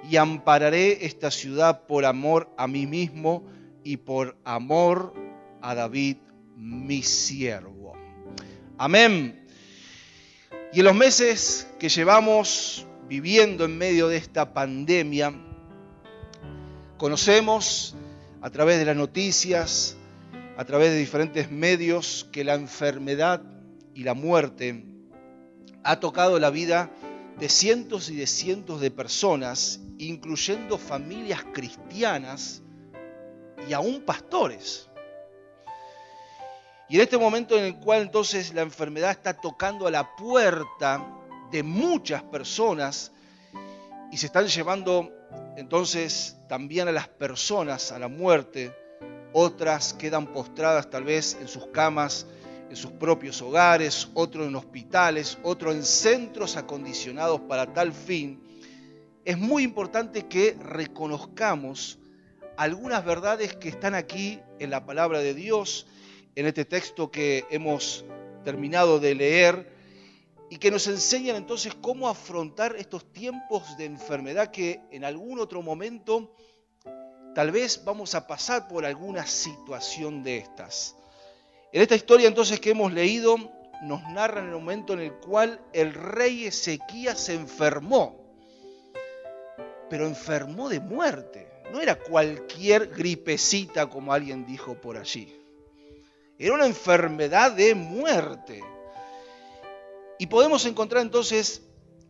y 0.08 0.18
ampararé 0.18 1.06
esta 1.06 1.32
ciudad 1.32 1.88
por 1.88 2.06
amor 2.06 2.54
a 2.58 2.68
mí 2.68 2.86
mismo 2.86 3.44
y 3.84 3.98
por 3.98 4.38
amor 4.44 5.14
a 5.62 5.74
David 5.74 6.18
mi 6.56 7.02
siervo. 7.02 7.94
Amén. 8.78 9.48
Y 10.72 10.80
en 10.80 10.86
los 10.86 10.96
meses 10.96 11.68
que 11.80 11.90
llevamos 11.90 12.86
viviendo 13.14 13.66
en 13.66 13.78
medio 13.78 14.08
de 14.08 14.18
esta 14.18 14.56
pandemia, 14.56 15.36
conocemos 16.98 17.96
a 18.42 18.50
través 18.50 18.80
de 18.80 18.86
las 18.86 18.96
noticias, 18.96 19.96
a 20.58 20.66
través 20.66 20.90
de 20.90 20.98
diferentes 20.98 21.52
medios, 21.52 22.28
que 22.32 22.44
la 22.44 22.56
enfermedad 22.56 23.44
y 23.94 24.04
la 24.04 24.16
muerte 24.16 24.84
ha 25.84 26.00
tocado 26.00 26.40
la 26.40 26.50
vida 26.50 26.90
de 27.38 27.50
cientos 27.50 28.10
y 28.10 28.16
de 28.16 28.26
cientos 28.26 28.82
de 28.82 28.90
personas, 28.90 29.80
incluyendo 30.00 30.80
familias 30.80 31.46
cristianas 31.54 32.64
y 33.70 33.74
aún 33.74 34.02
pastores. 34.02 34.90
Y 36.90 36.96
en 36.96 37.02
este 37.02 37.20
momento 37.20 37.60
en 37.60 37.66
el 37.66 37.76
cual 37.76 38.02
entonces 38.02 38.56
la 38.56 38.64
enfermedad 38.64 39.12
está 39.12 39.36
tocando 39.36 39.86
a 39.86 39.92
la 39.92 40.16
puerta 40.16 41.20
de 41.54 41.62
muchas 41.62 42.24
personas 42.24 43.12
y 44.12 44.18
se 44.18 44.26
están 44.26 44.48
llevando 44.48 45.12
entonces 45.56 46.36
también 46.50 46.88
a 46.88 46.92
las 46.92 47.08
personas 47.08 47.92
a 47.92 48.00
la 48.00 48.08
muerte, 48.08 48.74
otras 49.34 49.94
quedan 49.94 50.34
postradas 50.34 50.90
tal 50.90 51.04
vez 51.04 51.38
en 51.40 51.48
sus 51.48 51.68
camas, 51.68 52.26
en 52.72 52.76
sus 52.76 52.90
propios 52.90 53.40
hogares, 53.44 54.10
otros 54.16 54.48
en 54.48 54.56
hospitales, 54.56 55.38
otros 55.44 55.76
en 55.76 55.84
centros 55.84 56.58
acondicionados 56.58 57.42
para 57.42 57.72
tal 57.72 57.94
fin, 57.94 58.42
es 59.24 59.38
muy 59.38 59.62
importante 59.62 60.24
que 60.24 60.58
reconozcamos 60.60 62.00
algunas 62.58 63.06
verdades 63.06 63.56
que 63.56 63.70
están 63.70 63.94
aquí 63.94 64.40
en 64.58 64.72
la 64.72 64.88
palabra 64.88 65.20
de 65.20 65.36
Dios, 65.36 65.86
en 66.34 66.48
este 66.48 66.66
texto 66.66 67.12
que 67.12 67.46
hemos 67.52 68.06
terminado 68.44 69.00
de 69.00 69.14
leer, 69.14 69.73
y 70.54 70.58
que 70.58 70.70
nos 70.70 70.86
enseñan 70.86 71.36
entonces 71.36 71.74
cómo 71.74 72.08
afrontar 72.08 72.76
estos 72.76 73.12
tiempos 73.12 73.76
de 73.76 73.86
enfermedad 73.86 74.52
que 74.52 74.82
en 74.92 75.04
algún 75.04 75.40
otro 75.40 75.64
momento 75.64 76.36
tal 77.34 77.50
vez 77.50 77.84
vamos 77.84 78.14
a 78.14 78.28
pasar 78.28 78.68
por 78.68 78.86
alguna 78.86 79.26
situación 79.26 80.22
de 80.22 80.38
estas. 80.38 80.96
En 81.72 81.82
esta 81.82 81.96
historia 81.96 82.28
entonces 82.28 82.60
que 82.60 82.70
hemos 82.70 82.94
leído 82.94 83.36
nos 83.82 84.04
narran 84.10 84.46
el 84.46 84.54
momento 84.54 84.94
en 84.94 85.00
el 85.00 85.14
cual 85.14 85.60
el 85.74 85.92
rey 85.92 86.46
Ezequías 86.46 87.20
se 87.20 87.34
enfermó, 87.34 88.24
pero 89.90 90.06
enfermó 90.06 90.70
de 90.70 90.80
muerte. 90.80 91.48
No 91.72 91.82
era 91.82 91.96
cualquier 91.96 92.90
gripecita 92.90 93.90
como 93.90 94.14
alguien 94.14 94.46
dijo 94.46 94.76
por 94.76 94.98
allí. 94.98 95.36
Era 96.38 96.54
una 96.54 96.68
enfermedad 96.68 97.54
de 97.54 97.74
muerte. 97.74 98.64
Y 100.20 100.28
podemos 100.28 100.66
encontrar 100.66 101.02
entonces 101.02 101.64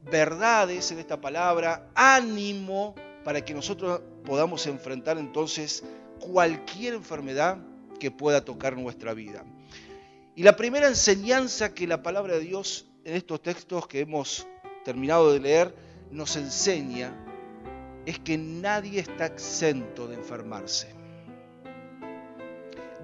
verdades 0.03 0.91
en 0.91 0.99
esta 0.99 1.19
palabra, 1.21 1.89
ánimo 1.95 2.95
para 3.23 3.43
que 3.43 3.53
nosotros 3.53 4.01
podamos 4.25 4.67
enfrentar 4.67 5.17
entonces 5.17 5.83
cualquier 6.19 6.93
enfermedad 6.93 7.57
que 7.99 8.11
pueda 8.11 8.43
tocar 8.43 8.77
nuestra 8.77 9.13
vida. 9.13 9.45
Y 10.35 10.43
la 10.43 10.55
primera 10.55 10.87
enseñanza 10.87 11.73
que 11.73 11.87
la 11.87 12.01
palabra 12.03 12.33
de 12.33 12.41
Dios 12.41 12.87
en 13.05 13.15
estos 13.15 13.41
textos 13.41 13.87
que 13.87 14.01
hemos 14.01 14.47
terminado 14.83 15.31
de 15.31 15.39
leer 15.39 15.75
nos 16.11 16.35
enseña 16.35 17.13
es 18.05 18.19
que 18.19 18.37
nadie 18.37 18.99
está 18.99 19.25
exento 19.25 20.07
de 20.07 20.15
enfermarse. 20.15 20.87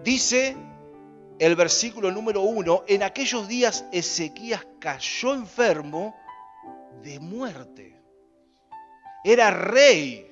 Dice 0.03 0.55
el 1.39 1.55
versículo 1.55 2.11
número 2.11 2.41
uno, 2.41 2.83
en 2.87 3.01
aquellos 3.01 3.47
días 3.47 3.85
Ezequías 3.93 4.67
cayó 4.79 5.33
enfermo 5.33 6.15
de 7.01 7.19
muerte. 7.19 7.95
Era 9.23 9.49
rey, 9.49 10.29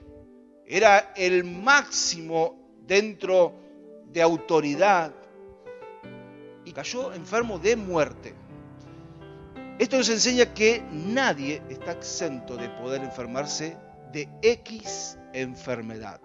era 0.65 1.13
el 1.15 1.45
máximo 1.45 2.75
dentro 2.81 3.53
de 4.11 4.21
autoridad 4.21 5.13
y 6.65 6.73
cayó 6.73 7.13
enfermo 7.13 7.57
de 7.57 7.77
muerte. 7.77 8.35
Esto 9.79 9.97
nos 9.97 10.09
enseña 10.09 10.53
que 10.53 10.83
nadie 10.91 11.61
está 11.69 11.93
exento 11.93 12.57
de 12.57 12.67
poder 12.69 13.01
enfermarse 13.01 13.77
de 14.11 14.27
X 14.41 15.17
enfermedad. 15.33 16.19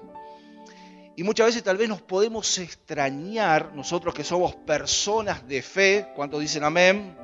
Y 1.14 1.24
muchas 1.24 1.46
veces 1.46 1.62
tal 1.62 1.76
vez 1.76 1.88
nos 1.88 2.00
podemos 2.00 2.58
extrañar, 2.58 3.74
nosotros 3.74 4.14
que 4.14 4.24
somos 4.24 4.54
personas 4.54 5.46
de 5.46 5.60
fe, 5.60 6.08
¿cuántos 6.14 6.40
dicen 6.40 6.64
amén? 6.64 7.16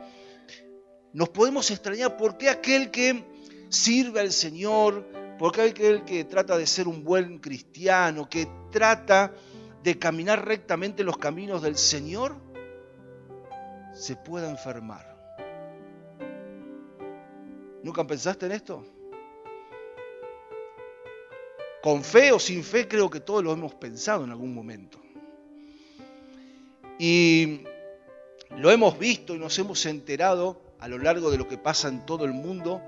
Nos 1.14 1.30
podemos 1.30 1.70
extrañar 1.70 2.16
por 2.18 2.36
qué 2.36 2.50
aquel 2.50 2.90
que 2.90 3.24
sirve 3.70 4.20
al 4.20 4.30
Señor, 4.30 5.06
por 5.38 5.52
qué 5.52 5.62
aquel 5.62 6.04
que 6.04 6.24
trata 6.24 6.58
de 6.58 6.66
ser 6.66 6.86
un 6.86 7.02
buen 7.02 7.38
cristiano, 7.38 8.28
que 8.28 8.46
trata 8.70 9.32
de 9.82 9.98
caminar 9.98 10.44
rectamente 10.44 11.02
los 11.02 11.16
caminos 11.16 11.62
del 11.62 11.78
Señor, 11.78 12.36
se 13.94 14.16
pueda 14.16 14.50
enfermar. 14.50 15.16
¿Nunca 17.82 18.06
pensaste 18.06 18.46
en 18.46 18.52
esto? 18.52 18.97
Con 21.82 22.02
fe 22.02 22.32
o 22.32 22.38
sin 22.38 22.64
fe, 22.64 22.88
creo 22.88 23.08
que 23.08 23.20
todos 23.20 23.44
lo 23.44 23.52
hemos 23.52 23.74
pensado 23.74 24.24
en 24.24 24.30
algún 24.30 24.52
momento. 24.52 25.00
Y 26.98 27.60
lo 28.56 28.70
hemos 28.70 28.98
visto 28.98 29.34
y 29.34 29.38
nos 29.38 29.58
hemos 29.58 29.86
enterado 29.86 30.60
a 30.80 30.88
lo 30.88 30.98
largo 30.98 31.30
de 31.30 31.38
lo 31.38 31.46
que 31.46 31.58
pasa 31.58 31.88
en 31.88 32.04
todo 32.04 32.24
el 32.24 32.32
mundo, 32.32 32.82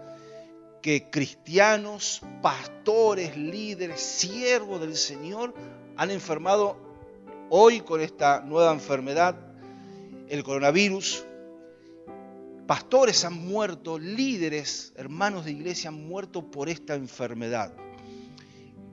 que 0.82 1.10
cristianos, 1.10 2.22
pastores, 2.42 3.36
líderes, 3.36 4.00
siervos 4.00 4.80
del 4.80 4.96
Señor 4.96 5.54
han 5.96 6.10
enfermado 6.10 6.76
hoy 7.50 7.80
con 7.80 8.00
esta 8.00 8.40
nueva 8.40 8.72
enfermedad, 8.72 9.36
el 10.28 10.42
coronavirus. 10.42 11.24
Pastores 12.66 13.24
han 13.24 13.34
muerto, 13.34 13.98
líderes, 13.98 14.92
hermanos 14.96 15.44
de 15.44 15.50
iglesia 15.50 15.90
han 15.90 16.06
muerto 16.06 16.50
por 16.50 16.68
esta 16.68 16.94
enfermedad. 16.94 17.74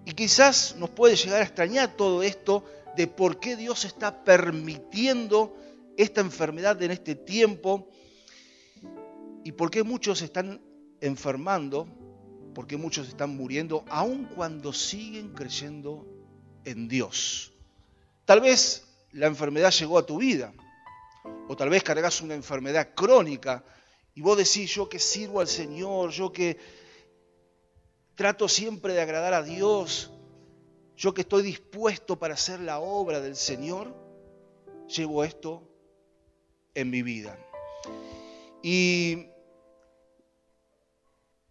Y 0.07 0.13
quizás 0.13 0.77
nos 0.77 0.89
puede 0.91 1.17
llegar 1.17 1.41
a 1.41 1.43
extrañar 1.43 1.97
todo 1.97 2.23
esto 2.23 2.63
de 2.95 3.07
por 3.07 3.41
qué 3.41 3.57
Dios 3.57 3.83
está 3.83 4.23
permitiendo 4.23 5.53
esta 5.97 6.21
enfermedad 6.21 6.81
en 6.81 6.91
este 6.91 7.13
tiempo 7.13 7.89
y 9.43 9.51
por 9.51 9.69
qué 9.69 9.83
muchos 9.83 10.21
están 10.21 10.61
enfermando, 11.01 11.89
por 12.55 12.67
qué 12.67 12.77
muchos 12.77 13.09
están 13.09 13.35
muriendo, 13.35 13.83
aun 13.89 14.29
cuando 14.33 14.71
siguen 14.71 15.33
creyendo 15.33 16.07
en 16.63 16.87
Dios. 16.87 17.51
Tal 18.23 18.39
vez 18.39 18.85
la 19.11 19.27
enfermedad 19.27 19.71
llegó 19.71 19.97
a 19.97 20.05
tu 20.05 20.19
vida, 20.19 20.53
o 21.49 21.57
tal 21.57 21.69
vez 21.69 21.83
cargas 21.83 22.21
una 22.21 22.33
enfermedad 22.33 22.93
crónica 22.95 23.61
y 24.15 24.21
vos 24.21 24.37
decís, 24.37 24.73
yo 24.73 24.87
que 24.87 24.99
sirvo 24.99 25.41
al 25.41 25.49
Señor, 25.49 26.11
yo 26.11 26.31
que 26.31 26.86
trato 28.17 28.49
siempre 28.49 28.93
de 28.93 29.01
agradar 29.01 29.35
a 29.35 29.43
Dios, 29.43 30.11
yo 30.97 31.13
que 31.13 31.21
estoy 31.21 31.43
dispuesto 31.43 32.17
para 32.17 32.33
hacer 32.33 32.59
la 32.59 32.79
obra 32.79 33.21
del 33.21 33.35
Señor, 33.35 33.95
llevo 34.87 35.23
esto 35.23 35.69
en 36.73 36.89
mi 36.89 37.03
vida. 37.03 37.37
Y 38.63 39.27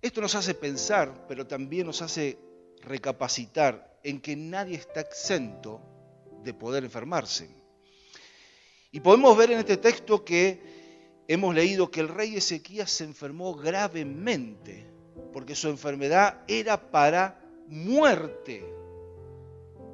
esto 0.02 0.20
nos 0.20 0.34
hace 0.34 0.54
pensar, 0.54 1.26
pero 1.28 1.46
también 1.46 1.86
nos 1.86 2.02
hace 2.02 2.36
recapacitar 2.82 4.00
en 4.02 4.20
que 4.20 4.34
nadie 4.34 4.74
está 4.74 5.00
exento 5.00 5.80
de 6.42 6.52
poder 6.52 6.82
enfermarse. 6.82 7.48
Y 8.90 8.98
podemos 8.98 9.36
ver 9.36 9.52
en 9.52 9.60
este 9.60 9.76
texto 9.76 10.24
que 10.24 11.22
hemos 11.28 11.54
leído 11.54 11.92
que 11.92 12.00
el 12.00 12.08
rey 12.08 12.34
Ezequías 12.34 12.90
se 12.90 13.04
enfermó 13.04 13.54
gravemente, 13.54 14.95
porque 15.36 15.54
su 15.54 15.68
enfermedad 15.68 16.38
era 16.48 16.80
para 16.90 17.38
muerte. 17.68 18.64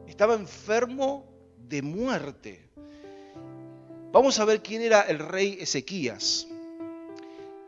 Estaba 0.07 0.35
enfermo 0.35 1.27
de 1.69 1.83
muerte. 1.83 2.65
Vamos 4.13 4.39
a 4.39 4.45
ver 4.45 4.63
quién 4.63 4.83
era 4.83 5.01
el 5.01 5.19
rey 5.19 5.59
Ezequías. 5.59 6.47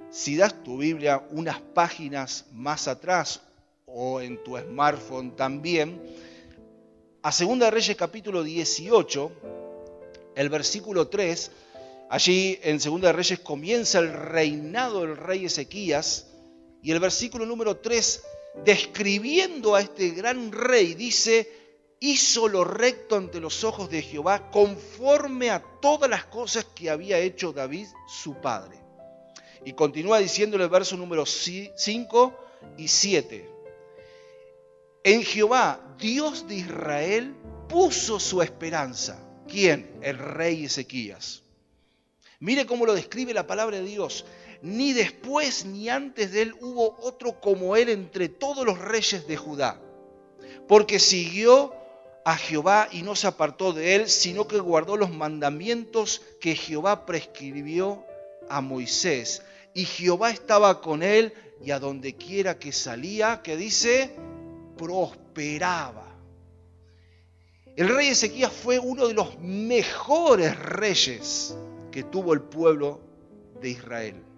Si 0.08 0.36
das 0.36 0.62
tu 0.62 0.78
Biblia 0.78 1.26
unas 1.32 1.58
páginas 1.58 2.46
más 2.52 2.86
atrás 2.86 3.40
o 3.86 4.20
en 4.20 4.40
tu 4.44 4.56
smartphone 4.56 5.34
también, 5.34 6.00
a 7.24 7.32
2 7.32 7.70
Reyes 7.72 7.96
capítulo 7.96 8.44
18, 8.44 9.32
el 10.36 10.48
versículo 10.48 11.08
3, 11.08 11.50
allí 12.08 12.56
en 12.62 12.78
2 12.78 13.12
Reyes 13.12 13.40
comienza 13.40 13.98
el 13.98 14.12
reinado 14.12 15.00
del 15.00 15.16
rey 15.16 15.46
Ezequías 15.46 16.28
y 16.84 16.92
el 16.92 17.00
versículo 17.00 17.46
número 17.46 17.78
3, 17.78 18.22
describiendo 18.62 19.74
a 19.74 19.80
este 19.80 20.10
gran 20.10 20.52
rey, 20.52 20.92
dice, 20.92 21.50
hizo 21.98 22.46
lo 22.46 22.62
recto 22.62 23.16
ante 23.16 23.40
los 23.40 23.64
ojos 23.64 23.88
de 23.88 24.02
Jehová 24.02 24.50
conforme 24.50 25.48
a 25.48 25.62
todas 25.80 26.10
las 26.10 26.26
cosas 26.26 26.66
que 26.74 26.90
había 26.90 27.18
hecho 27.18 27.54
David 27.54 27.86
su 28.06 28.34
padre. 28.34 28.78
Y 29.64 29.72
continúa 29.72 30.18
diciéndole 30.18 30.64
el 30.64 30.70
verso 30.70 30.94
número 30.98 31.24
5 31.24 32.34
y 32.76 32.86
7. 32.86 33.50
En 35.04 35.22
Jehová, 35.22 35.96
Dios 35.98 36.46
de 36.46 36.56
Israel, 36.56 37.34
puso 37.66 38.20
su 38.20 38.42
esperanza. 38.42 39.26
¿Quién? 39.48 39.98
El 40.02 40.18
rey 40.18 40.66
Ezequías. 40.66 41.44
Mire 42.40 42.66
cómo 42.66 42.84
lo 42.84 42.92
describe 42.92 43.32
la 43.32 43.46
palabra 43.46 43.78
de 43.78 43.84
Dios. 43.84 44.26
Ni 44.64 44.94
después 44.94 45.66
ni 45.66 45.90
antes 45.90 46.32
de 46.32 46.40
él 46.40 46.54
hubo 46.58 46.96
otro 47.02 47.38
como 47.38 47.76
él 47.76 47.90
entre 47.90 48.30
todos 48.30 48.64
los 48.64 48.78
reyes 48.78 49.26
de 49.26 49.36
Judá. 49.36 49.78
Porque 50.66 50.98
siguió 50.98 51.74
a 52.24 52.34
Jehová 52.34 52.88
y 52.90 53.02
no 53.02 53.14
se 53.14 53.26
apartó 53.26 53.74
de 53.74 53.94
él, 53.94 54.08
sino 54.08 54.48
que 54.48 54.58
guardó 54.58 54.96
los 54.96 55.10
mandamientos 55.10 56.22
que 56.40 56.56
Jehová 56.56 57.04
prescribió 57.04 58.06
a 58.48 58.62
Moisés. 58.62 59.42
Y 59.74 59.84
Jehová 59.84 60.30
estaba 60.30 60.80
con 60.80 61.02
él 61.02 61.34
y 61.62 61.70
a 61.70 61.78
donde 61.78 62.16
quiera 62.16 62.58
que 62.58 62.72
salía, 62.72 63.42
que 63.42 63.58
dice, 63.58 64.16
prosperaba. 64.78 66.16
El 67.76 67.94
rey 67.94 68.08
Ezequías 68.08 68.50
fue 68.50 68.78
uno 68.78 69.08
de 69.08 69.12
los 69.12 69.38
mejores 69.40 70.58
reyes 70.58 71.54
que 71.92 72.02
tuvo 72.02 72.32
el 72.32 72.40
pueblo 72.40 73.02
de 73.60 73.68
Israel. 73.68 74.33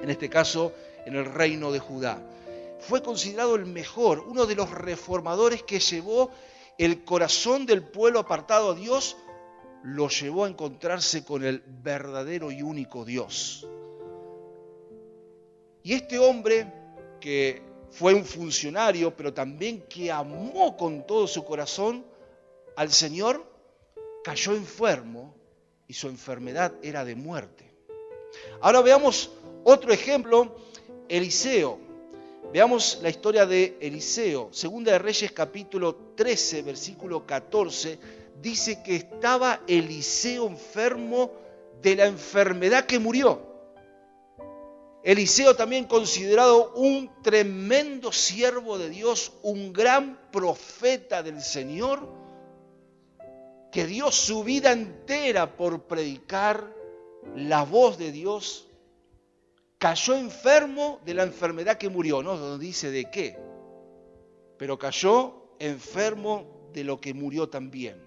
En 0.00 0.10
este 0.10 0.28
caso, 0.28 0.72
en 1.04 1.16
el 1.16 1.24
reino 1.24 1.72
de 1.72 1.78
Judá. 1.78 2.18
Fue 2.80 3.02
considerado 3.02 3.54
el 3.54 3.66
mejor, 3.66 4.20
uno 4.20 4.46
de 4.46 4.54
los 4.54 4.70
reformadores 4.70 5.62
que 5.62 5.80
llevó 5.80 6.30
el 6.76 7.04
corazón 7.04 7.66
del 7.66 7.82
pueblo 7.82 8.18
apartado 8.18 8.72
a 8.72 8.74
Dios, 8.74 9.16
lo 9.82 10.08
llevó 10.08 10.44
a 10.44 10.48
encontrarse 10.48 11.24
con 11.24 11.44
el 11.44 11.62
verdadero 11.66 12.50
y 12.50 12.62
único 12.62 13.04
Dios. 13.04 13.66
Y 15.82 15.92
este 15.92 16.18
hombre 16.18 16.72
que 17.20 17.62
fue 17.90 18.14
un 18.14 18.24
funcionario, 18.24 19.14
pero 19.16 19.32
también 19.32 19.82
que 19.88 20.10
amó 20.10 20.76
con 20.76 21.06
todo 21.06 21.26
su 21.26 21.44
corazón 21.44 22.04
al 22.76 22.90
Señor, 22.90 23.46
cayó 24.24 24.52
enfermo 24.52 25.34
y 25.86 25.94
su 25.94 26.08
enfermedad 26.08 26.72
era 26.82 27.04
de 27.04 27.14
muerte. 27.14 27.70
Ahora 28.60 28.80
veamos 28.80 29.30
otro 29.64 29.92
ejemplo, 29.92 30.56
Eliseo. 31.08 31.78
Veamos 32.52 33.00
la 33.02 33.08
historia 33.08 33.46
de 33.46 33.76
Eliseo. 33.80 34.48
Segunda 34.52 34.92
de 34.92 34.98
Reyes 34.98 35.32
capítulo 35.32 35.94
13, 36.14 36.62
versículo 36.62 37.26
14, 37.26 37.98
dice 38.40 38.82
que 38.82 38.96
estaba 38.96 39.62
Eliseo 39.66 40.46
enfermo 40.46 41.32
de 41.82 41.96
la 41.96 42.06
enfermedad 42.06 42.86
que 42.86 42.98
murió. 42.98 43.54
Eliseo 45.02 45.54
también 45.54 45.84
considerado 45.84 46.72
un 46.74 47.10
tremendo 47.22 48.10
siervo 48.10 48.78
de 48.78 48.88
Dios, 48.88 49.32
un 49.42 49.72
gran 49.72 50.18
profeta 50.30 51.22
del 51.22 51.42
Señor, 51.42 52.08
que 53.70 53.86
dio 53.86 54.10
su 54.10 54.44
vida 54.44 54.72
entera 54.72 55.56
por 55.56 55.82
predicar 55.82 56.72
la 57.34 57.64
voz 57.64 57.98
de 57.98 58.12
Dios, 58.12 58.68
cayó 59.84 60.16
enfermo 60.16 60.98
de 61.04 61.12
la 61.12 61.24
enfermedad 61.24 61.76
que 61.76 61.90
murió, 61.90 62.22
no 62.22 62.56
dice 62.56 62.90
de 62.90 63.10
qué, 63.10 63.38
pero 64.56 64.78
cayó 64.78 65.50
enfermo 65.58 66.70
de 66.72 66.84
lo 66.84 66.98
que 66.98 67.12
murió 67.12 67.50
también. 67.50 68.02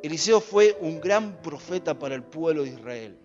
Eliseo 0.00 0.40
fue 0.40 0.78
un 0.80 1.00
gran 1.00 1.42
profeta 1.42 1.98
para 1.98 2.14
el 2.14 2.22
pueblo 2.22 2.62
de 2.62 2.68
Israel. 2.70 3.18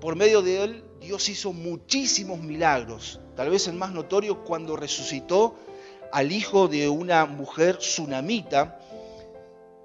Por 0.00 0.16
medio 0.16 0.42
de 0.42 0.64
él, 0.64 0.84
Dios 1.00 1.28
hizo 1.28 1.52
muchísimos 1.52 2.40
milagros. 2.40 3.20
Tal 3.36 3.50
vez 3.50 3.68
el 3.68 3.74
más 3.74 3.92
notorio 3.92 4.42
cuando 4.42 4.74
resucitó 4.74 5.54
al 6.10 6.32
hijo 6.32 6.66
de 6.66 6.88
una 6.88 7.24
mujer 7.26 7.76
tsunamita. 7.76 8.80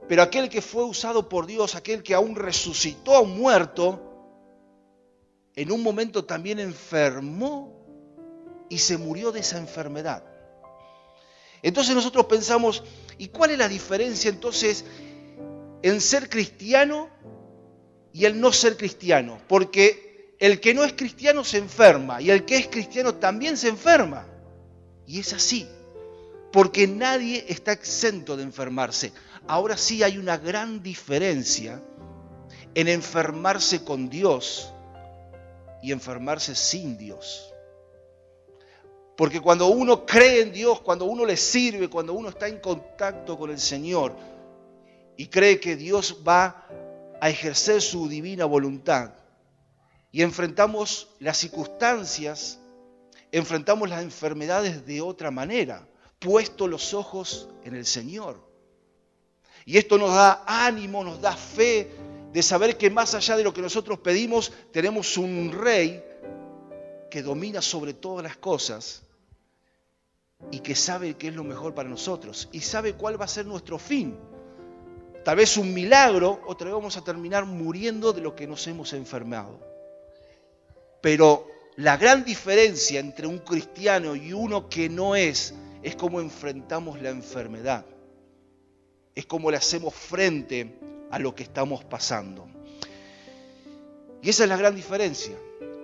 Pero 0.08 0.24
aquel 0.24 0.50
que 0.50 0.64
fue 0.64 0.84
usado 0.86 1.30
por 1.30 1.46
Dios, 1.46 1.76
aquel 1.76 2.02
que 2.02 2.16
aún 2.16 2.36
resucitó 2.36 3.16
a 3.16 3.20
un 3.20 3.38
muerto, 3.38 4.15
en 5.56 5.72
un 5.72 5.82
momento 5.82 6.26
también 6.26 6.60
enfermó 6.60 7.76
y 8.70 8.80
se 8.80 8.98
murió 8.98 9.32
de 9.32 9.40
esa 9.40 9.58
enfermedad. 9.58 10.24
Entonces 11.62 11.96
nosotros 11.96 12.26
pensamos, 12.26 12.84
¿y 13.18 13.30
cuál 13.30 13.52
es 13.52 13.58
la 13.58 13.68
diferencia 13.68 14.30
entonces 14.30 14.86
en 15.82 16.02
ser 16.02 16.30
cristiano 16.30 17.10
y 18.12 18.26
el 18.26 18.40
no 18.40 18.52
ser 18.52 18.78
cristiano? 18.78 19.40
Porque 19.48 20.36
el 20.40 20.60
que 20.60 20.74
no 20.74 20.84
es 20.84 20.94
cristiano 20.94 21.44
se 21.44 21.58
enferma 21.58 22.22
y 22.22 22.30
el 22.30 22.46
que 22.46 22.58
es 22.58 22.68
cristiano 22.68 23.16
también 23.16 23.58
se 23.58 23.70
enferma. 23.70 24.28
Y 25.08 25.20
es 25.20 25.34
así, 25.34 25.68
porque 26.52 26.88
nadie 26.88 27.46
está 27.48 27.72
exento 27.72 28.36
de 28.36 28.44
enfermarse. 28.44 29.14
Ahora 29.48 29.78
sí 29.78 30.04
hay 30.04 30.18
una 30.18 30.38
gran 30.38 30.84
diferencia 30.84 31.82
en 32.74 32.88
enfermarse 32.88 33.84
con 33.84 34.10
Dios 34.10 34.75
y 35.86 35.92
enfermarse 35.92 36.56
sin 36.56 36.98
Dios. 36.98 37.54
Porque 39.16 39.40
cuando 39.40 39.68
uno 39.68 40.04
cree 40.04 40.42
en 40.42 40.52
Dios, 40.52 40.82
cuando 40.82 41.06
uno 41.06 41.26
le 41.26 41.38
sirve, 41.38 41.92
cuando 41.92 42.14
uno 42.14 42.30
está 42.30 42.48
en 42.48 42.58
contacto 42.58 43.38
con 43.38 43.52
el 43.52 43.60
Señor 43.60 44.16
y 45.16 45.28
cree 45.28 45.60
que 45.60 45.76
Dios 45.76 46.24
va 46.28 46.68
a 47.22 47.30
ejercer 47.30 47.84
su 47.84 48.10
divina 48.10 48.46
voluntad, 48.46 49.12
y 50.12 50.24
enfrentamos 50.24 51.10
las 51.20 51.38
circunstancias, 51.38 52.58
enfrentamos 53.32 53.88
las 53.88 54.02
enfermedades 54.02 54.88
de 54.88 55.02
otra 55.02 55.30
manera, 55.30 55.88
puesto 56.18 56.68
los 56.68 56.96
ojos 56.96 57.48
en 57.64 57.76
el 57.76 57.86
Señor. 57.86 58.44
Y 59.66 59.78
esto 59.78 60.00
nos 60.00 60.16
da 60.16 60.44
ánimo, 60.48 61.04
nos 61.04 61.22
da 61.22 61.36
fe 61.36 61.92
de 62.36 62.44
saber 62.44 62.76
que 62.76 62.90
más 62.90 63.16
allá 63.16 63.38
de 63.38 63.46
lo 63.46 63.54
que 63.54 63.62
nosotros 63.62 64.00
pedimos, 64.00 64.52
tenemos 64.74 65.18
un 65.18 65.54
rey 65.54 66.04
que 67.10 67.22
domina 67.22 67.62
sobre 67.62 67.94
todas 67.94 68.26
las 68.26 68.36
cosas 68.36 69.04
y 70.52 70.60
que 70.60 70.76
sabe 70.76 71.14
qué 71.14 71.30
es 71.30 71.34
lo 71.34 71.46
mejor 71.46 71.74
para 71.74 71.88
nosotros 71.88 72.50
y 72.52 72.60
sabe 72.60 72.92
cuál 72.92 73.18
va 73.18 73.24
a 73.24 73.30
ser 73.30 73.46
nuestro 73.46 73.80
fin. 73.80 74.18
tal 75.24 75.38
vez 75.38 75.56
un 75.56 75.74
milagro, 75.74 76.42
o 76.46 76.58
tal 76.58 76.68
vez 76.68 76.76
vamos 76.76 76.98
a 76.98 77.06
terminar 77.06 77.46
muriendo 77.46 78.12
de 78.12 78.20
lo 78.20 78.36
que 78.36 78.48
nos 78.48 78.68
hemos 78.68 78.92
enfermado. 78.92 79.58
Pero 81.02 81.48
la 81.78 81.96
gran 81.96 82.26
diferencia 82.26 83.00
entre 83.00 83.28
un 83.28 83.40
cristiano 83.40 84.14
y 84.14 84.34
uno 84.34 84.68
que 84.68 84.90
no 84.90 85.16
es, 85.16 85.54
es 85.82 85.96
cómo 85.96 86.20
enfrentamos 86.20 87.02
la 87.02 87.12
enfermedad. 87.12 87.86
Es 89.16 89.26
cómo 89.26 89.50
le 89.50 89.56
hacemos 89.56 89.94
frente 89.94 90.95
a 91.12 91.20
lo 91.20 91.36
que 91.36 91.44
estamos 91.44 91.84
pasando. 91.84 92.48
Y 94.22 94.30
esa 94.30 94.44
es 94.44 94.50
la 94.50 94.58
gran 94.58 94.76
diferencia. 94.76 95.36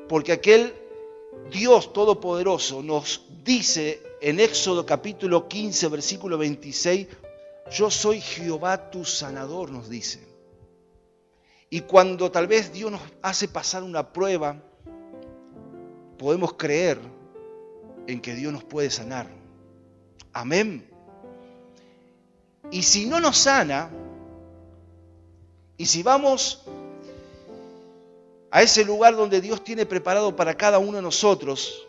Porque 0.09 0.31
aquel 0.31 0.73
Dios 1.51 1.93
Todopoderoso 1.93 2.81
nos 2.81 3.25
dice 3.43 4.01
en 4.21 4.39
Éxodo 4.39 4.85
capítulo 4.85 5.47
15, 5.47 5.87
versículo 5.87 6.37
26, 6.37 7.07
yo 7.71 7.89
soy 7.89 8.19
Jehová 8.19 8.91
tu 8.91 9.05
sanador, 9.05 9.71
nos 9.71 9.89
dice. 9.89 10.27
Y 11.69 11.81
cuando 11.81 12.31
tal 12.31 12.47
vez 12.47 12.73
Dios 12.73 12.91
nos 12.91 13.01
hace 13.21 13.47
pasar 13.47 13.83
una 13.83 14.11
prueba, 14.11 14.61
podemos 16.17 16.53
creer 16.53 16.99
en 18.07 18.19
que 18.19 18.35
Dios 18.35 18.51
nos 18.51 18.63
puede 18.63 18.89
sanar. 18.89 19.27
Amén. 20.33 20.89
Y 22.71 22.83
si 22.83 23.05
no 23.05 23.19
nos 23.19 23.37
sana, 23.37 23.89
y 25.81 25.87
si 25.87 26.03
vamos 26.03 26.61
a 28.51 28.61
ese 28.61 28.85
lugar 28.85 29.15
donde 29.15 29.41
Dios 29.41 29.63
tiene 29.63 29.87
preparado 29.87 30.35
para 30.35 30.53
cada 30.53 30.77
uno 30.77 30.97
de 30.97 31.01
nosotros, 31.01 31.87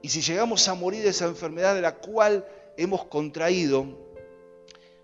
y 0.00 0.08
si 0.08 0.22
llegamos 0.22 0.66
a 0.68 0.74
morir 0.74 1.02
de 1.02 1.10
esa 1.10 1.26
enfermedad 1.26 1.74
de 1.74 1.82
la 1.82 1.96
cual 1.96 2.48
hemos 2.78 3.04
contraído, 3.04 3.84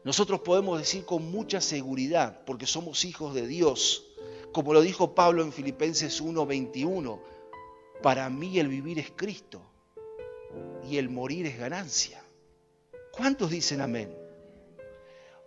nosotros 0.02 0.40
podemos 0.40 0.78
decir 0.78 1.04
con 1.04 1.30
mucha 1.30 1.60
seguridad, 1.60 2.42
porque 2.46 2.64
somos 2.64 3.04
hijos 3.04 3.34
de 3.34 3.46
Dios, 3.46 4.06
como 4.50 4.72
lo 4.72 4.80
dijo 4.80 5.14
Pablo 5.14 5.42
en 5.42 5.52
Filipenses 5.52 6.22
1:21, 6.22 7.20
para 8.02 8.30
mí 8.30 8.58
el 8.58 8.68
vivir 8.68 8.98
es 8.98 9.10
Cristo 9.14 9.60
y 10.88 10.96
el 10.96 11.10
morir 11.10 11.44
es 11.44 11.58
ganancia. 11.58 12.24
¿Cuántos 13.12 13.50
dicen 13.50 13.82
amén? 13.82 14.27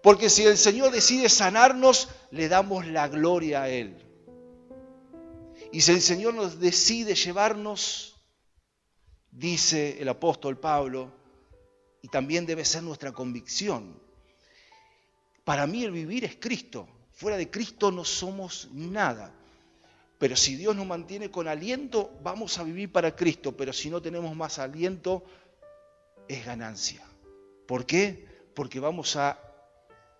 Porque 0.02 0.30
si 0.30 0.44
el 0.44 0.58
Señor 0.58 0.92
decide 0.92 1.30
sanarnos, 1.30 2.10
le 2.32 2.48
damos 2.48 2.88
la 2.88 3.08
gloria 3.08 3.64
a 3.64 3.70
Él. 3.70 3.98
Y 5.72 5.82
si 5.82 5.92
el 5.92 6.02
Señor 6.02 6.34
nos 6.34 6.60
decide 6.60 7.16
llevarnos, 7.16 8.16
dice 9.30 10.02
el 10.02 10.10
apóstol 10.10 10.60
Pablo, 10.60 11.12
y 12.02 12.08
también 12.08 12.46
debe 12.46 12.66
ser 12.66 12.84
nuestra 12.84 13.12
convicción, 13.12 14.02
para 15.44 15.68
mí 15.68 15.84
el 15.84 15.92
vivir 15.92 16.26
es 16.26 16.36
Cristo. 16.36 16.88
Fuera 17.12 17.38
de 17.38 17.50
Cristo 17.50 17.92
no 17.92 18.04
somos 18.04 18.70
nada. 18.72 19.34
Pero 20.18 20.36
si 20.36 20.56
Dios 20.56 20.76
nos 20.76 20.86
mantiene 20.86 21.32
con 21.32 21.48
aliento, 21.48 22.12
vamos 22.24 22.58
a 22.58 22.64
vivir 22.64 22.92
para 22.92 23.16
Cristo. 23.16 23.56
Pero 23.56 23.74
si 23.74 23.90
no 23.90 24.02
tenemos 24.02 24.36
más 24.36 24.60
aliento, 24.60 25.24
es 26.28 26.46
ganancia. 26.46 27.04
¿Por 27.68 27.86
qué? 27.86 28.28
Porque 28.54 28.80
vamos 28.80 29.16
a 29.16 29.51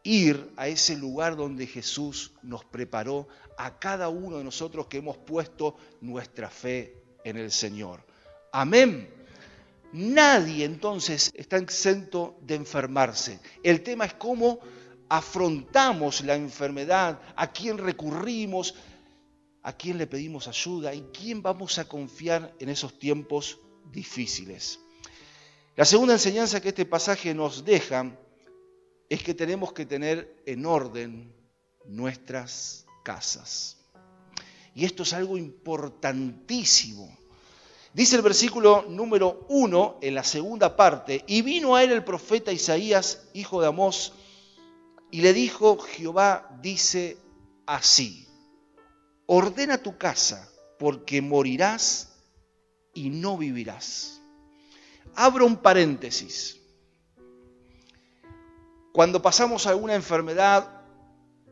ir 0.04 0.52
a 0.58 0.68
ese 0.68 0.96
lugar 0.96 1.36
donde 1.36 1.68
Jesús 1.68 2.34
nos 2.42 2.66
preparó 2.66 3.28
a 3.58 3.78
cada 3.80 4.10
uno 4.10 4.38
de 4.38 4.44
nosotros 4.44 4.88
que 4.88 4.98
hemos 4.98 5.18
puesto 5.18 5.76
nuestra 6.02 6.50
fe 6.50 7.04
en 7.24 7.38
el 7.38 7.52
Señor. 7.52 8.04
Amén. 8.52 9.10
Nadie 9.94 10.66
entonces 10.66 11.32
está 11.34 11.58
exento 11.58 12.38
de 12.42 12.56
enfermarse. 12.56 13.40
El 13.62 13.84
tema 13.84 14.06
es 14.06 14.14
cómo 14.14 14.60
afrontamos 15.10 16.22
la 16.24 16.36
enfermedad, 16.36 17.20
a 17.36 17.52
quién 17.52 17.78
recurrimos, 17.78 18.74
a 19.62 19.74
quién 19.74 19.98
le 19.98 20.08
pedimos 20.08 20.48
ayuda 20.48 20.94
y 20.94 21.02
quién 21.14 21.42
vamos 21.42 21.78
a 21.78 21.86
confiar 21.86 22.56
en 22.60 22.70
esos 22.70 22.98
tiempos 22.98 23.60
difíciles. 23.92 24.80
La 25.76 25.86
segunda 25.86 26.14
enseñanza 26.14 26.62
que 26.62 26.70
este 26.70 26.86
pasaje 26.86 27.34
nos 27.34 27.64
deja 27.66 28.18
es 29.12 29.24
que 29.24 29.34
tenemos 29.34 29.74
que 29.74 29.86
tener 29.86 30.42
en 30.46 30.66
orden 30.66 31.36
nuestras 31.86 32.86
casas. 33.04 33.78
Y 34.74 34.86
esto 34.86 35.04
es 35.04 35.12
algo 35.12 35.38
importantísimo. 35.38 37.14
Dice 37.94 38.16
el 38.16 38.22
versículo 38.22 38.86
número 38.88 39.46
uno 39.50 39.98
en 40.02 40.16
la 40.16 40.24
segunda 40.24 40.78
parte, 40.78 41.26
y 41.28 41.42
vino 41.42 41.76
a 41.76 41.84
él 41.84 41.92
el 41.92 42.06
profeta 42.06 42.54
Isaías, 42.54 43.28
hijo 43.34 43.60
de 43.60 43.68
Amós, 43.68 44.14
y 45.12 45.20
le 45.20 45.34
dijo, 45.34 45.78
Jehová 45.78 46.58
dice 46.62 47.18
así, 47.66 48.30
ordena 49.26 49.78
tu 49.78 49.98
casa, 49.98 50.50
porque 50.80 51.22
morirás 51.22 52.14
y 52.94 53.10
no 53.10 53.38
vivirás. 53.38 54.22
Abro 55.16 55.46
un 55.46 55.58
paréntesis. 55.58 56.61
Cuando 58.92 59.22
pasamos 59.22 59.68
alguna 59.68 59.96
enfermedad, 59.96 60.82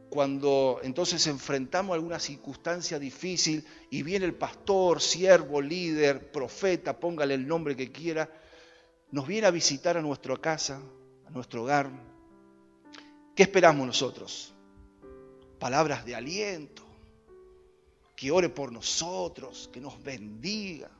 cuando 0.09 0.79
entonces 0.83 1.25
enfrentamos 1.27 1.93
alguna 1.93 2.19
circunstancia 2.19 2.99
difícil 2.99 3.65
y 3.89 4.03
viene 4.03 4.25
el 4.25 4.35
pastor, 4.35 5.01
siervo, 5.01 5.61
líder, 5.61 6.31
profeta, 6.31 6.99
póngale 6.99 7.35
el 7.35 7.47
nombre 7.47 7.75
que 7.75 7.91
quiera, 7.91 8.29
nos 9.11 9.27
viene 9.27 9.47
a 9.47 9.51
visitar 9.51 9.97
a 9.97 10.01
nuestra 10.01 10.35
casa, 10.37 10.81
a 11.27 11.31
nuestro 11.31 11.63
hogar, 11.63 11.89
¿Qué 13.39 13.43
esperamos 13.43 13.87
nosotros? 13.87 14.53
Palabras 15.59 16.03
de 16.03 16.13
aliento, 16.13 16.83
que 18.13 18.31
ore 18.31 18.49
por 18.49 18.69
nosotros, 18.69 19.69
que 19.71 19.79
nos 19.79 20.03
bendiga. 20.03 20.91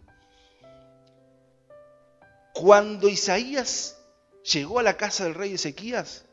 Cuando 2.53 3.09
Isaías 3.09 3.97
llegó 4.53 4.79
a 4.79 4.83
la 4.83 4.95
casa 4.95 5.25
del 5.25 5.33
rey 5.33 5.55
Ezequías, 5.55 6.23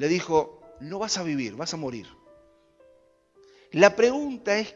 le 0.00 0.08
dijo, 0.08 0.62
no 0.80 0.98
vas 0.98 1.18
a 1.18 1.22
vivir, 1.22 1.56
vas 1.56 1.74
a 1.74 1.76
morir. 1.76 2.06
La 3.70 3.94
pregunta 3.94 4.56
es, 4.56 4.74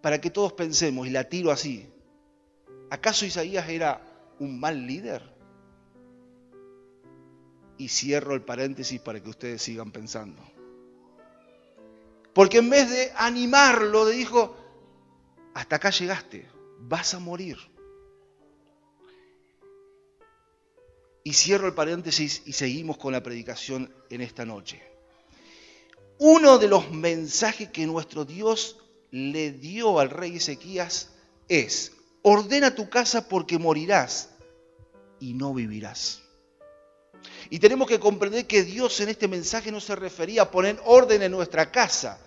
para 0.00 0.22
que 0.22 0.30
todos 0.30 0.54
pensemos, 0.54 1.06
y 1.06 1.10
la 1.10 1.24
tiro 1.24 1.50
así, 1.50 1.86
¿acaso 2.88 3.26
Isaías 3.26 3.68
era 3.68 4.00
un 4.38 4.58
mal 4.58 4.86
líder? 4.86 5.22
Y 7.76 7.90
cierro 7.90 8.34
el 8.34 8.40
paréntesis 8.40 8.98
para 9.02 9.22
que 9.22 9.28
ustedes 9.28 9.60
sigan 9.60 9.92
pensando. 9.92 10.42
Porque 12.32 12.56
en 12.56 12.70
vez 12.70 12.88
de 12.88 13.12
animarlo, 13.16 14.08
le 14.08 14.12
dijo, 14.12 14.56
hasta 15.52 15.76
acá 15.76 15.90
llegaste, 15.90 16.48
vas 16.78 17.12
a 17.12 17.18
morir. 17.18 17.58
Y 21.24 21.34
cierro 21.34 21.68
el 21.68 21.74
paréntesis 21.74 22.42
y 22.46 22.52
seguimos 22.52 22.98
con 22.98 23.12
la 23.12 23.22
predicación 23.22 23.94
en 24.10 24.20
esta 24.20 24.44
noche. 24.44 24.82
Uno 26.18 26.58
de 26.58 26.68
los 26.68 26.90
mensajes 26.90 27.70
que 27.70 27.86
nuestro 27.86 28.24
Dios 28.24 28.76
le 29.10 29.52
dio 29.52 29.98
al 29.98 30.10
rey 30.10 30.36
Ezequías 30.36 31.10
es, 31.48 31.92
ordena 32.22 32.74
tu 32.74 32.88
casa 32.88 33.28
porque 33.28 33.58
morirás 33.58 34.30
y 35.20 35.34
no 35.34 35.54
vivirás. 35.54 36.22
Y 37.50 37.58
tenemos 37.58 37.86
que 37.86 38.00
comprender 38.00 38.46
que 38.46 38.62
Dios 38.62 38.98
en 39.00 39.08
este 39.08 39.28
mensaje 39.28 39.70
no 39.70 39.80
se 39.80 39.94
refería 39.94 40.42
a 40.42 40.50
poner 40.50 40.80
orden 40.84 41.22
en 41.22 41.30
nuestra 41.30 41.70
casa 41.70 42.18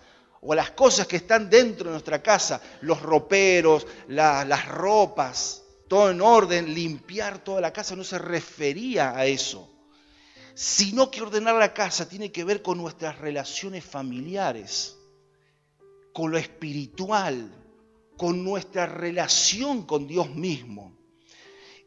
o 0.42 0.54
a 0.54 0.56
las 0.56 0.72
cosas 0.72 1.08
que 1.08 1.18
están 1.18 1.50
dentro 1.50 1.86
de 1.86 1.92
nuestra 1.92 2.22
casa, 2.22 2.62
los 2.82 3.02
roperos, 3.02 3.88
las 4.08 4.68
ropas, 4.68 5.64
todo 5.88 6.12
en 6.12 6.22
orden, 6.22 6.74
limpiar 6.74 7.44
toda 7.44 7.62
la 7.62 7.74
casa, 7.74 7.96
no 7.96 8.04
se 8.04 8.18
refería 8.18 9.16
a 9.16 9.26
eso. 9.26 9.72
Sino 10.54 11.12
que 11.12 11.22
ordenar 11.22 11.56
la 11.56 11.74
casa 11.74 12.08
tiene 12.08 12.32
que 12.32 12.44
ver 12.44 12.62
con 12.62 12.78
nuestras 12.78 13.20
relaciones 13.20 13.84
familiares, 13.84 14.98
con 16.14 16.32
lo 16.32 16.38
espiritual, 16.38 17.52
con 18.18 18.44
nuestra 18.44 18.86
relación 18.86 19.86
con 19.86 20.08
Dios 20.08 20.30
mismo. 20.30 20.96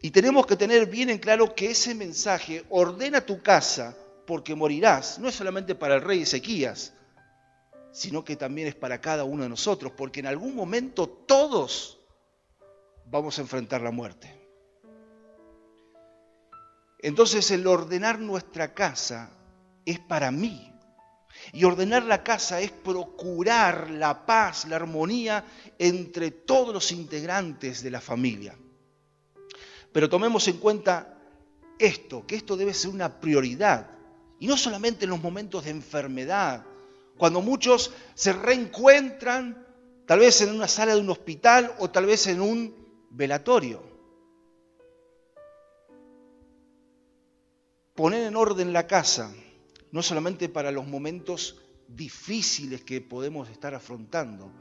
Y 0.00 0.10
tenemos 0.10 0.46
que 0.46 0.56
tener 0.56 0.86
bien 0.86 1.10
en 1.10 1.18
claro 1.18 1.54
que 1.54 1.70
ese 1.70 1.94
mensaje, 1.94 2.64
ordena 2.68 3.20
tu 3.20 3.42
casa 3.42 3.96
porque 4.26 4.54
morirás, 4.54 5.18
no 5.18 5.28
es 5.28 5.34
solamente 5.34 5.74
para 5.74 5.96
el 5.96 6.02
rey 6.02 6.22
Ezequías, 6.22 6.92
sino 7.90 8.24
que 8.24 8.36
también 8.36 8.68
es 8.68 8.74
para 8.74 9.00
cada 9.00 9.24
uno 9.24 9.42
de 9.42 9.48
nosotros, 9.48 9.92
porque 9.96 10.20
en 10.20 10.26
algún 10.26 10.54
momento 10.54 11.08
todos 11.08 11.97
vamos 13.10 13.38
a 13.38 13.42
enfrentar 13.42 13.80
la 13.80 13.90
muerte. 13.90 14.34
Entonces 17.00 17.50
el 17.50 17.66
ordenar 17.66 18.18
nuestra 18.18 18.74
casa 18.74 19.30
es 19.84 19.98
para 20.00 20.30
mí. 20.30 20.72
Y 21.52 21.64
ordenar 21.64 22.04
la 22.04 22.24
casa 22.24 22.60
es 22.60 22.72
procurar 22.72 23.90
la 23.90 24.26
paz, 24.26 24.66
la 24.66 24.76
armonía 24.76 25.44
entre 25.78 26.32
todos 26.32 26.74
los 26.74 26.90
integrantes 26.90 27.82
de 27.82 27.90
la 27.90 28.00
familia. 28.00 28.56
Pero 29.92 30.08
tomemos 30.08 30.48
en 30.48 30.58
cuenta 30.58 31.16
esto, 31.78 32.26
que 32.26 32.34
esto 32.34 32.56
debe 32.56 32.74
ser 32.74 32.90
una 32.90 33.20
prioridad 33.20 33.90
Y 34.40 34.48
no 34.48 34.56
solamente 34.56 35.04
en 35.04 35.10
los 35.10 35.22
momentos 35.22 35.64
de 35.64 35.70
enfermedad, 35.70 36.64
cuando 37.16 37.40
muchos 37.40 37.92
se 38.14 38.32
reencuentran, 38.32 39.66
tal 40.06 40.20
vez 40.20 40.40
en 40.40 40.54
una 40.54 40.68
sala 40.68 40.94
de 40.94 41.00
un 41.00 41.10
hospital 41.10 41.74
o 41.78 41.90
tal 41.90 42.06
vez 42.06 42.26
en 42.28 42.40
un 42.40 42.87
velatorio. 43.10 43.82
Poner 47.94 48.24
en 48.24 48.36
orden 48.36 48.72
la 48.72 48.86
casa, 48.86 49.34
no 49.90 50.02
solamente 50.02 50.48
para 50.48 50.70
los 50.70 50.86
momentos 50.86 51.60
difíciles 51.88 52.84
que 52.84 53.00
podemos 53.00 53.48
estar 53.48 53.74
afrontando, 53.74 54.52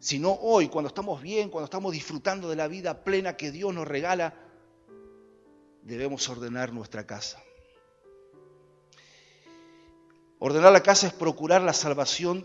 sino 0.00 0.32
hoy, 0.32 0.68
cuando 0.68 0.88
estamos 0.88 1.22
bien, 1.22 1.48
cuando 1.48 1.66
estamos 1.66 1.92
disfrutando 1.92 2.48
de 2.48 2.56
la 2.56 2.66
vida 2.66 3.04
plena 3.04 3.36
que 3.36 3.52
Dios 3.52 3.72
nos 3.72 3.86
regala, 3.86 4.34
debemos 5.82 6.28
ordenar 6.28 6.72
nuestra 6.72 7.06
casa. 7.06 7.40
Ordenar 10.40 10.72
la 10.72 10.82
casa 10.82 11.06
es 11.06 11.12
procurar 11.12 11.62
la 11.62 11.72
salvación 11.72 12.44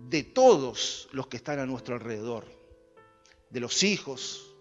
de 0.00 0.24
todos 0.24 1.08
los 1.12 1.28
que 1.28 1.36
están 1.36 1.60
a 1.60 1.66
nuestro 1.66 1.94
alrededor, 1.94 2.44
de 3.50 3.60
los 3.60 3.84
hijos, 3.84 4.53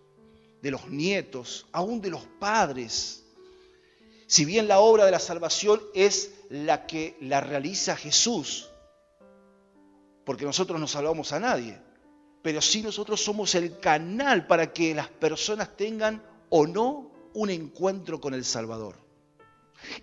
de 0.64 0.72
los 0.72 0.88
nietos, 0.88 1.68
aún 1.74 2.00
de 2.00 2.10
los 2.10 2.26
padres. 2.40 3.26
Si 4.28 4.46
bien 4.46 4.70
la 4.70 4.80
obra 4.80 5.04
de 5.04 5.12
la 5.12 5.20
salvación 5.20 5.82
es 5.94 6.32
la 6.50 6.88
que 6.88 7.18
la 7.20 7.42
realiza 7.42 7.98
Jesús, 7.98 8.70
porque 10.24 10.46
nosotros 10.46 10.80
no 10.80 10.88
salvamos 10.88 11.34
a 11.34 11.42
nadie, 11.42 11.78
pero 12.42 12.62
sí 12.62 12.82
nosotros 12.82 13.22
somos 13.22 13.56
el 13.56 13.78
canal 13.80 14.48
para 14.48 14.72
que 14.72 14.96
las 14.96 15.10
personas 15.10 15.76
tengan 15.76 16.24
o 16.50 16.66
no 16.66 17.12
un 17.34 17.50
encuentro 17.50 18.22
con 18.22 18.34
el 18.34 18.46
Salvador. 18.46 18.96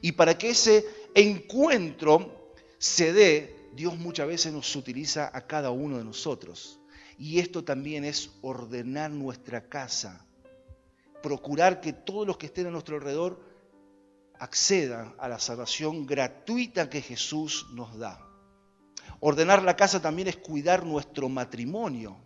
Y 0.02 0.12
para 0.12 0.36
que 0.36 0.50
ese 0.50 0.84
encuentro 1.14 2.52
se 2.76 3.14
dé, 3.14 3.70
Dios 3.72 3.96
muchas 3.96 4.28
veces 4.28 4.52
nos 4.52 4.76
utiliza 4.76 5.30
a 5.34 5.46
cada 5.46 5.70
uno 5.70 5.96
de 5.96 6.04
nosotros. 6.04 6.80
Y 7.16 7.38
esto 7.38 7.64
también 7.64 8.04
es 8.04 8.30
ordenar 8.42 9.10
nuestra 9.10 9.66
casa, 9.66 10.26
procurar 11.22 11.80
que 11.80 11.92
todos 11.92 12.26
los 12.26 12.36
que 12.36 12.46
estén 12.46 12.66
a 12.66 12.70
nuestro 12.70 12.96
alrededor 12.96 13.40
accedan 14.38 15.14
a 15.18 15.28
la 15.28 15.38
salvación 15.38 16.06
gratuita 16.06 16.88
que 16.88 17.02
Jesús 17.02 17.66
nos 17.72 17.98
da. 17.98 18.26
Ordenar 19.20 19.62
la 19.62 19.76
casa 19.76 20.00
también 20.00 20.28
es 20.28 20.36
cuidar 20.36 20.84
nuestro 20.84 21.28
matrimonio, 21.28 22.16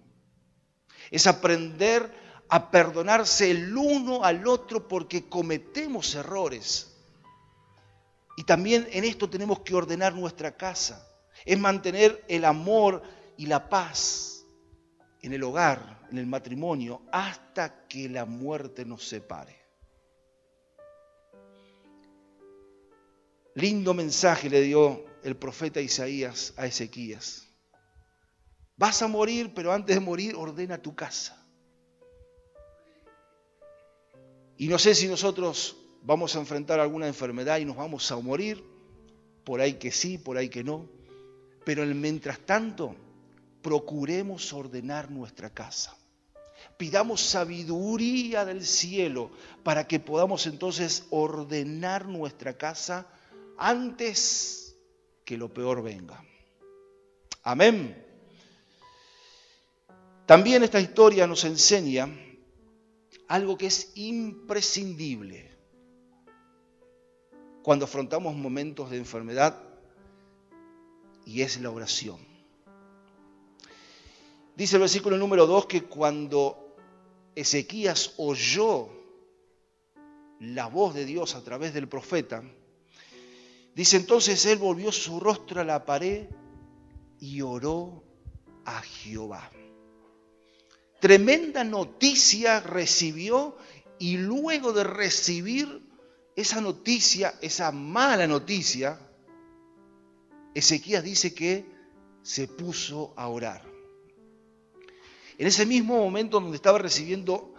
es 1.11 1.27
aprender 1.27 2.13
a 2.49 2.71
perdonarse 2.71 3.51
el 3.51 3.77
uno 3.77 4.25
al 4.25 4.47
otro 4.47 4.87
porque 4.87 5.29
cometemos 5.29 6.15
errores. 6.15 6.97
Y 8.37 8.45
también 8.45 8.87
en 8.91 9.05
esto 9.05 9.29
tenemos 9.31 9.61
que 9.61 9.75
ordenar 9.75 10.15
nuestra 10.15 10.57
casa. 10.57 11.09
Es 11.45 11.59
mantener 11.59 12.25
el 12.29 12.45
amor 12.45 13.03
y 13.37 13.47
la 13.47 13.69
paz 13.69 14.34
en 15.25 15.33
el 15.33 15.43
hogar, 15.43 16.07
en 16.11 16.19
el 16.19 16.27
matrimonio, 16.27 17.01
hasta 17.11 17.87
que 17.89 18.11
la 18.11 18.27
muerte 18.27 18.85
nos 18.85 19.09
separe. 19.09 19.57
Lindo 23.55 23.95
mensaje 23.95 24.51
le 24.51 24.61
dio 24.61 25.03
el 25.23 25.37
profeta 25.37 25.81
Isaías 25.81 26.53
a 26.59 26.67
Ezequías. 26.67 27.49
Vas 28.77 29.01
a 29.01 29.09
morir, 29.09 29.53
pero 29.55 29.73
antes 29.73 29.97
de 29.97 30.01
morir 30.01 30.35
ordena 30.37 30.77
tu 30.77 30.95
casa. 30.95 31.43
Y 34.59 34.69
no 34.69 34.79
sé 34.79 34.95
si 34.95 35.09
nosotros 35.09 35.75
vamos 36.03 36.37
a 36.37 36.41
enfrentar 36.41 36.81
alguna 36.81 37.07
enfermedad 37.07 37.59
y 37.59 37.65
nos 37.65 37.77
vamos 37.77 38.13
a 38.13 38.17
morir, 38.17 38.63
por 39.43 39.63
ahí 39.63 39.75
que 39.75 39.91
sí, 39.91 40.19
por 40.19 40.37
ahí 40.37 40.51
que 40.51 40.63
no, 40.63 40.87
pero 41.65 41.83
en 41.83 41.99
mientras 41.99 42.41
tanto, 42.41 42.95
procuremos 43.65 44.53
ordenar 44.53 45.11
nuestra 45.11 45.49
casa. 45.49 45.97
Pidamos 46.77 47.23
sabiduría 47.23 48.45
del 48.45 48.63
cielo 48.63 49.31
para 49.63 49.89
que 49.89 49.99
podamos 49.99 50.47
entonces 50.47 51.07
ordenar 51.09 52.07
nuestra 52.07 52.59
casa 52.59 53.07
antes 53.57 54.77
que 55.25 55.39
lo 55.39 55.53
peor 55.53 55.83
venga. 55.83 56.23
Amén. 57.43 58.05
También 60.27 60.63
esta 60.63 60.81
historia 60.81 61.27
nos 61.27 61.45
enseña 61.45 62.09
algo 63.29 63.57
que 63.57 63.67
es 63.67 63.93
imprescindible 63.95 65.57
cuando 67.63 67.87
afrontamos 67.87 68.35
momentos 68.35 68.91
de 68.91 68.99
enfermedad 68.99 69.59
y 71.25 71.41
es 71.41 71.59
la 71.63 71.71
oración. 71.71 72.34
Dice 74.57 74.77
el 74.77 74.81
versículo 74.81 75.19
número 75.19 75.47
2 75.47 75.67
que 75.67 75.83
cuando 75.83 76.77
Ezequías 77.35 78.15
oyó 78.19 78.89
la 80.39 80.69
voz 80.69 80.95
de 80.95 81.05
Dios 81.05 81.35
a 81.35 81.43
través 81.43 81.75
del 81.75 81.89
profeta, 81.89 82.45
dice 83.75 83.97
entonces 83.97 84.47
él 84.47 84.59
volvió 84.59 84.93
su 84.93 85.19
rostro 85.19 85.61
a 85.61 85.65
la 85.65 85.85
pared 85.85 86.29
y 87.19 87.41
oró 87.41 88.05
a 88.65 88.81
Jehová. 88.83 89.51
Tremenda 91.01 91.65
noticia 91.65 92.61
recibió 92.61 93.57
y 93.99 94.19
luego 94.19 94.73
de 94.73 94.85
recibir 94.85 95.83
esa 96.37 96.61
noticia, 96.61 97.35
esa 97.41 97.73
mala 97.73 98.27
noticia, 98.29 99.01
Ezequías 100.55 101.03
dice 101.03 101.35
que 101.35 101.67
se 102.23 102.47
puso 102.47 103.13
a 103.17 103.29
orar. 103.29 103.74
En 105.37 105.47
ese 105.47 105.67
mismo 105.67 105.99
momento 105.99 106.39
donde 106.39 106.57
estaba 106.57 106.79
recibiendo 106.79 107.55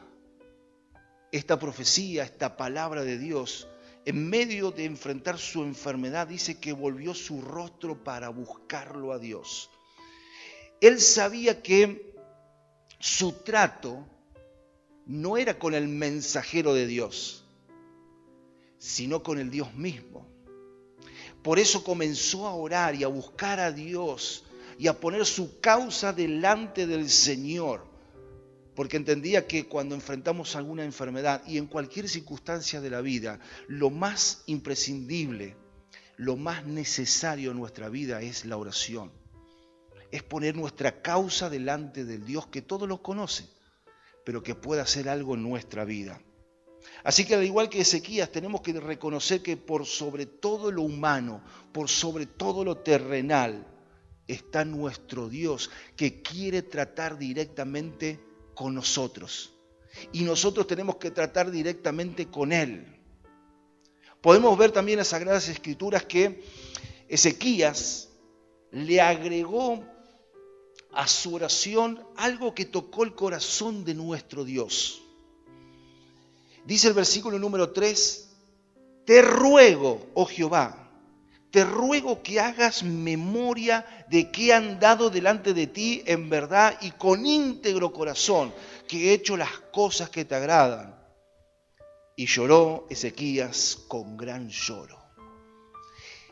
esta 1.32 1.60
profecía, 1.60 2.24
esta 2.24 2.56
palabra 2.56 3.04
de 3.04 3.18
Dios, 3.18 3.68
en 4.06 4.30
medio 4.30 4.72
de 4.72 4.86
enfrentar 4.86 5.38
su 5.38 5.64
enfermedad, 5.64 6.28
dice 6.28 6.60
que 6.60 6.72
volvió 6.72 7.14
su 7.14 7.42
rostro 7.42 8.04
para 8.04 8.30
buscarlo 8.30 9.12
a 9.12 9.20
Dios. 9.20 9.70
Él 10.80 11.02
sabía 11.02 11.62
que 11.62 12.16
su 13.00 13.34
trato 13.34 14.08
no 15.06 15.38
era 15.38 15.60
con 15.60 15.74
el 15.74 15.90
mensajero 15.90 16.74
de 16.74 16.88
Dios, 16.88 17.44
sino 18.78 19.22
con 19.22 19.38
el 19.38 19.50
Dios 19.50 19.74
mismo. 19.74 20.26
Por 21.44 21.60
eso 21.60 21.84
comenzó 21.84 22.48
a 22.48 22.56
orar 22.56 22.96
y 22.96 23.04
a 23.04 23.08
buscar 23.08 23.60
a 23.60 23.72
Dios 23.72 24.45
y 24.78 24.88
a 24.88 25.00
poner 25.00 25.26
su 25.26 25.60
causa 25.60 26.14
delante 26.14 26.88
del 26.88 27.10
Señor, 27.10 27.86
porque 28.76 28.98
entendía 28.98 29.48
que 29.48 29.68
cuando 29.68 29.96
enfrentamos 29.96 30.56
alguna 30.56 30.84
enfermedad 30.84 31.42
y 31.48 31.58
en 31.58 31.68
cualquier 31.68 32.10
circunstancia 32.10 32.82
de 32.82 32.90
la 32.90 33.02
vida, 33.02 33.40
lo 33.68 33.90
más 33.90 34.44
imprescindible, 34.48 35.56
lo 36.18 36.36
más 36.36 36.66
necesario 36.66 37.52
en 37.52 37.58
nuestra 37.58 37.90
vida 37.90 38.22
es 38.22 38.46
la 38.46 38.58
oración. 38.58 39.12
Es 40.12 40.24
poner 40.24 40.56
nuestra 40.56 41.02
causa 41.02 41.50
delante 41.50 42.06
del 42.06 42.26
Dios 42.26 42.48
que 42.48 42.62
todo 42.62 42.86
lo 42.86 43.02
conoce, 43.02 43.48
pero 44.26 44.44
que 44.44 44.56
pueda 44.56 44.84
hacer 44.84 45.08
algo 45.10 45.36
en 45.36 45.44
nuestra 45.44 45.86
vida. 45.86 46.22
Así 47.04 47.26
que 47.26 47.36
al 47.36 47.44
igual 47.44 47.70
que 47.70 47.82
Ezequías, 47.82 48.32
tenemos 48.32 48.62
que 48.62 48.74
reconocer 48.74 49.42
que 49.42 49.58
por 49.58 49.86
sobre 49.86 50.26
todo 50.26 50.72
lo 50.72 50.84
humano, 50.84 51.44
por 51.72 51.90
sobre 51.90 52.26
todo 52.26 52.64
lo 52.64 52.78
terrenal, 52.78 53.66
está 54.28 54.66
nuestro 54.66 55.30
Dios 55.30 55.70
que 55.96 56.22
quiere 56.22 56.62
tratar 56.62 57.18
directamente 57.18 58.20
con 58.54 58.74
nosotros. 58.74 59.54
Y 60.12 60.24
nosotros 60.24 60.68
tenemos 60.68 60.98
que 60.98 61.12
tratar 61.12 61.52
directamente 61.52 62.28
con 62.28 62.52
Él. 62.52 62.86
Podemos 64.22 64.58
ver 64.58 64.72
también 64.72 64.96
en 64.96 65.00
las 65.02 65.10
Sagradas 65.10 65.48
Escrituras 65.48 66.04
que 66.06 66.44
Ezequías 67.08 68.10
le 68.72 69.00
agregó 69.00 69.84
a 70.92 71.08
su 71.08 71.36
oración 71.36 72.04
algo 72.16 72.56
que 72.56 72.66
tocó 72.66 73.04
el 73.04 73.14
corazón 73.14 73.86
de 73.86 73.94
nuestro 73.94 74.44
Dios. 74.44 75.02
Dice 76.66 76.88
el 76.88 76.94
versículo 76.94 77.38
número 77.38 77.72
3, 77.72 78.30
te 79.06 79.22
ruego, 79.22 80.08
oh 80.16 80.26
Jehová, 80.26 80.85
te 81.56 81.64
ruego 81.64 82.22
que 82.22 82.42
hagas 82.42 82.84
memoria 82.84 83.86
de 84.10 84.30
que 84.30 84.48
he 84.48 84.54
andado 84.54 85.10
delante 85.10 85.54
de 85.54 85.68
ti 85.68 86.04
en 86.06 86.30
verdad 86.30 86.78
y 86.82 86.92
con 86.92 87.26
íntegro 87.26 87.94
corazón, 87.94 88.54
que 88.90 88.98
he 88.98 89.14
hecho 89.14 89.38
las 89.38 89.52
cosas 89.72 90.10
que 90.10 90.26
te 90.26 90.36
agradan. 90.36 91.00
Y 92.18 92.26
lloró 92.26 92.88
Ezequías 92.90 93.78
con 93.88 94.18
gran 94.18 94.50
lloro. 94.50 95.00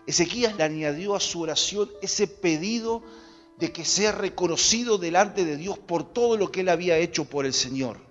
Ezequías 0.06 0.58
le 0.58 0.64
añadió 0.64 1.16
a 1.16 1.22
su 1.22 1.40
oración 1.40 1.90
ese 2.02 2.28
pedido 2.28 3.02
de 3.58 3.72
que 3.72 3.86
sea 3.86 4.12
reconocido 4.12 4.98
delante 4.98 5.46
de 5.46 5.56
Dios 5.56 5.80
por 5.80 6.04
todo 6.04 6.36
lo 6.36 6.52
que 6.52 6.60
él 6.60 6.68
había 6.68 6.98
hecho 6.98 7.24
por 7.24 7.46
el 7.46 7.54
Señor 7.54 8.02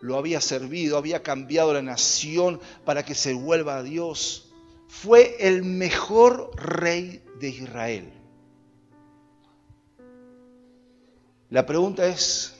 lo 0.00 0.18
había 0.18 0.40
servido, 0.40 0.98
había 0.98 1.22
cambiado 1.22 1.72
la 1.72 1.82
nación 1.82 2.60
para 2.84 3.04
que 3.04 3.14
se 3.14 3.32
vuelva 3.32 3.78
a 3.78 3.82
Dios, 3.82 4.45
fue 4.88 5.36
el 5.40 5.64
mejor 5.64 6.50
rey 6.56 7.22
de 7.40 7.48
Israel. 7.48 8.12
La 11.50 11.64
pregunta 11.64 12.06
es, 12.06 12.54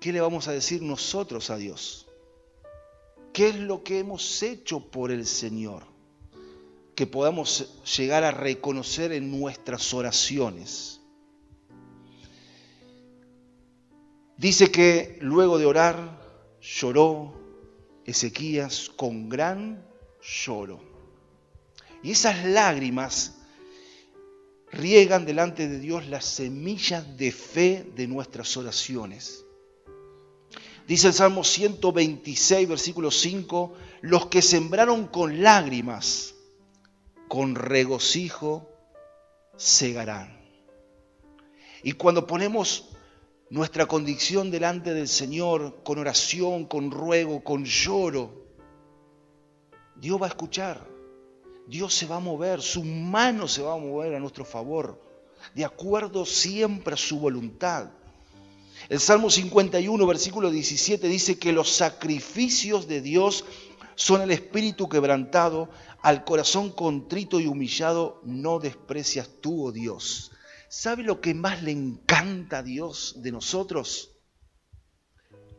¿qué 0.00 0.12
le 0.12 0.20
vamos 0.20 0.48
a 0.48 0.52
decir 0.52 0.82
nosotros 0.82 1.50
a 1.50 1.56
Dios? 1.56 2.08
¿Qué 3.32 3.48
es 3.48 3.56
lo 3.56 3.84
que 3.84 4.00
hemos 4.00 4.42
hecho 4.42 4.80
por 4.90 5.12
el 5.12 5.26
Señor? 5.26 5.84
Que 6.96 7.06
podamos 7.06 7.80
llegar 7.96 8.24
a 8.24 8.32
reconocer 8.32 9.12
en 9.12 9.30
nuestras 9.30 9.94
oraciones. 9.94 11.00
Dice 14.36 14.70
que 14.70 15.18
luego 15.20 15.58
de 15.58 15.66
orar 15.66 16.18
lloró 16.60 17.32
Ezequías 18.04 18.90
con 18.96 19.28
gran 19.28 19.86
lloro. 20.20 20.89
Y 22.02 22.12
esas 22.12 22.44
lágrimas 22.44 23.34
riegan 24.72 25.26
delante 25.26 25.68
de 25.68 25.78
Dios 25.78 26.06
las 26.08 26.24
semillas 26.24 27.16
de 27.16 27.32
fe 27.32 27.86
de 27.94 28.06
nuestras 28.06 28.56
oraciones. 28.56 29.44
Dice 30.86 31.08
el 31.08 31.14
Salmo 31.14 31.44
126, 31.44 32.68
versículo 32.68 33.10
5, 33.10 33.74
los 34.00 34.26
que 34.26 34.42
sembraron 34.42 35.06
con 35.06 35.42
lágrimas, 35.42 36.34
con 37.28 37.54
regocijo 37.54 38.68
segarán. 39.56 40.40
Y 41.82 41.92
cuando 41.92 42.26
ponemos 42.26 42.90
nuestra 43.50 43.86
condición 43.86 44.50
delante 44.50 44.94
del 44.94 45.08
Señor 45.08 45.82
con 45.84 45.98
oración, 45.98 46.66
con 46.66 46.90
ruego, 46.90 47.44
con 47.44 47.64
lloro, 47.64 48.46
Dios 49.96 50.20
va 50.20 50.26
a 50.26 50.30
escuchar. 50.30 50.99
Dios 51.70 51.94
se 51.94 52.06
va 52.06 52.16
a 52.16 52.20
mover, 52.20 52.60
su 52.60 52.82
mano 52.82 53.46
se 53.46 53.62
va 53.62 53.74
a 53.74 53.78
mover 53.78 54.16
a 54.16 54.18
nuestro 54.18 54.44
favor, 54.44 55.00
de 55.54 55.64
acuerdo 55.64 56.26
siempre 56.26 56.94
a 56.94 56.96
su 56.96 57.20
voluntad. 57.20 57.90
El 58.88 58.98
Salmo 58.98 59.30
51, 59.30 60.04
versículo 60.04 60.50
17 60.50 61.06
dice 61.06 61.38
que 61.38 61.52
los 61.52 61.70
sacrificios 61.70 62.88
de 62.88 63.00
Dios 63.00 63.44
son 63.94 64.20
el 64.20 64.32
espíritu 64.32 64.88
quebrantado, 64.88 65.68
al 66.02 66.24
corazón 66.24 66.72
contrito 66.72 67.38
y 67.38 67.46
humillado 67.46 68.20
no 68.24 68.58
desprecias 68.58 69.28
tú, 69.40 69.66
oh 69.66 69.72
Dios. 69.72 70.32
¿Sabe 70.68 71.04
lo 71.04 71.20
que 71.20 71.34
más 71.34 71.62
le 71.62 71.70
encanta 71.70 72.58
a 72.58 72.62
Dios 72.64 73.14
de 73.18 73.30
nosotros? 73.30 74.16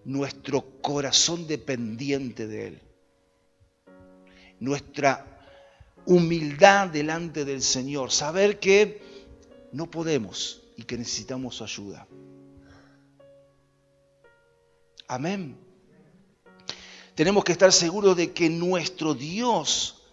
Nuestro 0.03 0.81
corazón 0.81 1.47
dependiente 1.47 2.47
de 2.47 2.67
Él. 2.67 2.81
Nuestra 4.59 5.30
humildad 6.05 6.87
delante 6.89 7.45
del 7.45 7.61
Señor, 7.61 8.11
saber 8.11 8.59
que 8.59 9.01
no 9.71 9.89
podemos 9.89 10.61
y 10.77 10.83
que 10.83 10.97
necesitamos 10.97 11.55
su 11.55 11.63
ayuda. 11.63 12.07
Amén. 15.07 15.57
Tenemos 17.15 17.43
que 17.43 17.51
estar 17.51 17.71
seguros 17.73 18.15
de 18.15 18.31
que 18.31 18.49
nuestro 18.49 19.13
Dios 19.13 20.03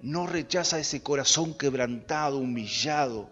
no 0.00 0.26
rechaza 0.26 0.78
ese 0.78 1.02
corazón 1.02 1.54
quebrantado, 1.54 2.38
humillado, 2.38 3.28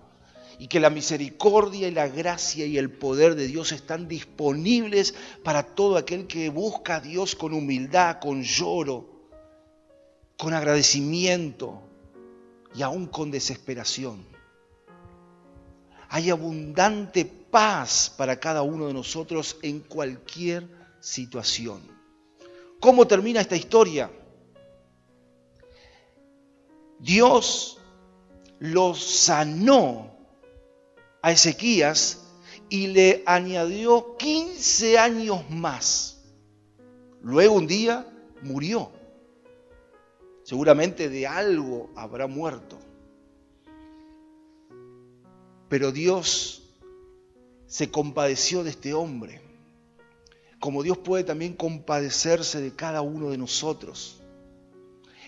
y 0.59 0.69
que 0.69 0.81
la 0.81 0.91
misericordia 0.91 1.89
y 1.89 1.91
la 1.91 2.09
gracia 2.09 2.65
y 2.67 2.79
el 2.79 2.91
poder 2.91 3.35
de 3.35 3.47
Dios 3.47 3.73
están 3.73 4.07
disponibles 4.07 5.15
para 5.43 5.65
todo 5.65 5.97
aquel 5.97 6.27
que 6.27 6.49
busca 6.49 6.97
a 6.97 7.01
Dios 7.01 7.35
con 7.35 7.53
humildad, 7.55 8.19
con 8.21 8.43
lloro, 8.43 9.29
con 10.37 10.55
agradecimiento, 10.55 11.83
y 12.75 12.83
aún 12.83 13.07
con 13.07 13.31
desesperación. 13.31 14.27
Hay 16.09 16.31
abundante 16.31 17.25
paz 17.25 18.13
para 18.17 18.39
cada 18.39 18.63
uno 18.63 18.87
de 18.87 18.95
nosotros 18.95 19.57
en 19.63 19.81
cualquier 19.81 20.69
situación. 21.01 21.81
¿Cómo 22.81 23.07
termina 23.07 23.41
esta 23.41 23.57
historia? 23.57 24.11
Dios 26.99 27.79
lo 28.59 28.95
sanó 28.95 30.17
a 31.23 31.33
Ezequías 31.33 32.25
y 32.69 32.89
le 32.89 33.23
añadió 33.27 34.17
15 34.17 34.99
años 34.99 35.49
más. 35.51 36.23
Luego 37.23 37.57
un 37.57 37.67
día 37.67 38.07
murió. 38.43 38.91
Seguramente 40.45 41.09
de 41.09 41.27
algo 41.27 41.91
habrá 41.97 42.27
muerto. 42.27 42.79
Pero 45.71 45.91
Dios 45.91 46.63
se 47.67 47.91
compadeció 47.91 48.63
de 48.63 48.71
este 48.71 48.93
hombre, 48.93 49.41
como 50.61 50.83
Dios 50.83 50.99
puede 50.99 51.25
también 51.25 51.55
compadecerse 51.55 52.61
de 52.61 52.77
cada 52.77 53.01
uno 53.01 53.31
de 53.31 53.39
nosotros, 53.39 54.21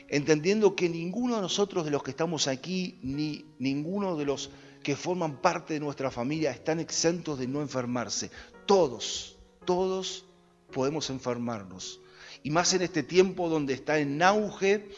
entendiendo 0.08 0.76
que 0.76 0.90
ninguno 0.90 1.36
de 1.36 1.42
nosotros 1.42 1.86
de 1.86 1.90
los 1.90 2.02
que 2.02 2.10
estamos 2.10 2.46
aquí, 2.46 2.98
ni 3.02 3.46
ninguno 3.58 4.16
de 4.16 4.26
los 4.26 4.50
que 4.82 4.96
forman 4.96 5.40
parte 5.40 5.72
de 5.74 5.80
nuestra 5.80 6.10
familia 6.10 6.50
están 6.50 6.78
exentos 6.78 7.38
de 7.38 7.48
no 7.48 7.62
enfermarse. 7.62 8.30
Todos, 8.66 9.38
todos 9.64 10.26
podemos 10.70 11.08
enfermarnos 11.08 12.00
y 12.46 12.50
más 12.50 12.72
en 12.74 12.82
este 12.82 13.02
tiempo 13.02 13.48
donde 13.48 13.74
está 13.74 13.98
en 13.98 14.22
auge 14.22 14.88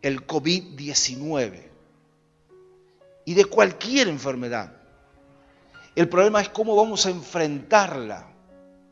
el 0.00 0.26
COVID-19 0.26 1.64
y 3.26 3.34
de 3.34 3.44
cualquier 3.44 4.08
enfermedad. 4.08 4.74
El 5.94 6.08
problema 6.08 6.40
es 6.40 6.48
cómo 6.48 6.74
vamos 6.74 7.04
a 7.04 7.10
enfrentarla, 7.10 8.26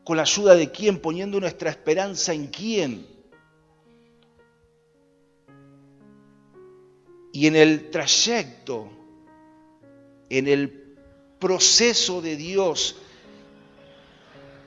con 0.03 0.17
la 0.17 0.21
ayuda 0.21 0.53
de 0.53 0.69
quién, 0.69 0.99
poniendo 0.99 1.39
nuestra 1.39 1.71
esperanza 1.71 2.33
en 2.33 2.49
quién. 2.49 3.07
Y 7.33 7.47
en 7.47 7.55
el 7.55 7.89
trayecto, 7.89 8.91
en 10.29 10.47
el 10.47 10.97
proceso 11.39 12.21
de 12.21 12.35
Dios, 12.35 13.00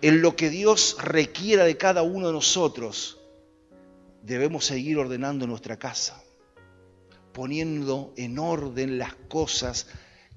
en 0.05 0.21
lo 0.21 0.37
que 0.37 0.51
Dios 0.51 0.99
requiera 1.01 1.65
de 1.65 1.79
cada 1.79 2.03
uno 2.03 2.27
de 2.27 2.35
nosotros, 2.35 3.19
debemos 4.21 4.67
seguir 4.67 4.99
ordenando 4.99 5.47
nuestra 5.47 5.79
casa, 5.79 6.23
poniendo 7.33 8.13
en 8.19 8.39
orden 8.39 8.99
las 8.99 9.15
cosas 9.15 9.87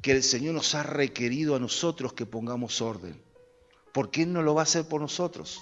que 0.01 0.13
el 0.13 0.23
Señor 0.23 0.53
nos 0.53 0.73
ha 0.73 0.83
requerido 0.83 1.53
a 1.53 1.59
nosotros 1.59 2.13
que 2.13 2.25
pongamos 2.25 2.81
orden. 2.81 3.21
Porque 3.91 4.21
Él 4.21 4.31
no 4.31 4.41
lo 4.41 4.55
va 4.55 4.61
a 4.61 4.63
hacer 4.63 4.85
por 4.85 5.01
nosotros. 5.01 5.59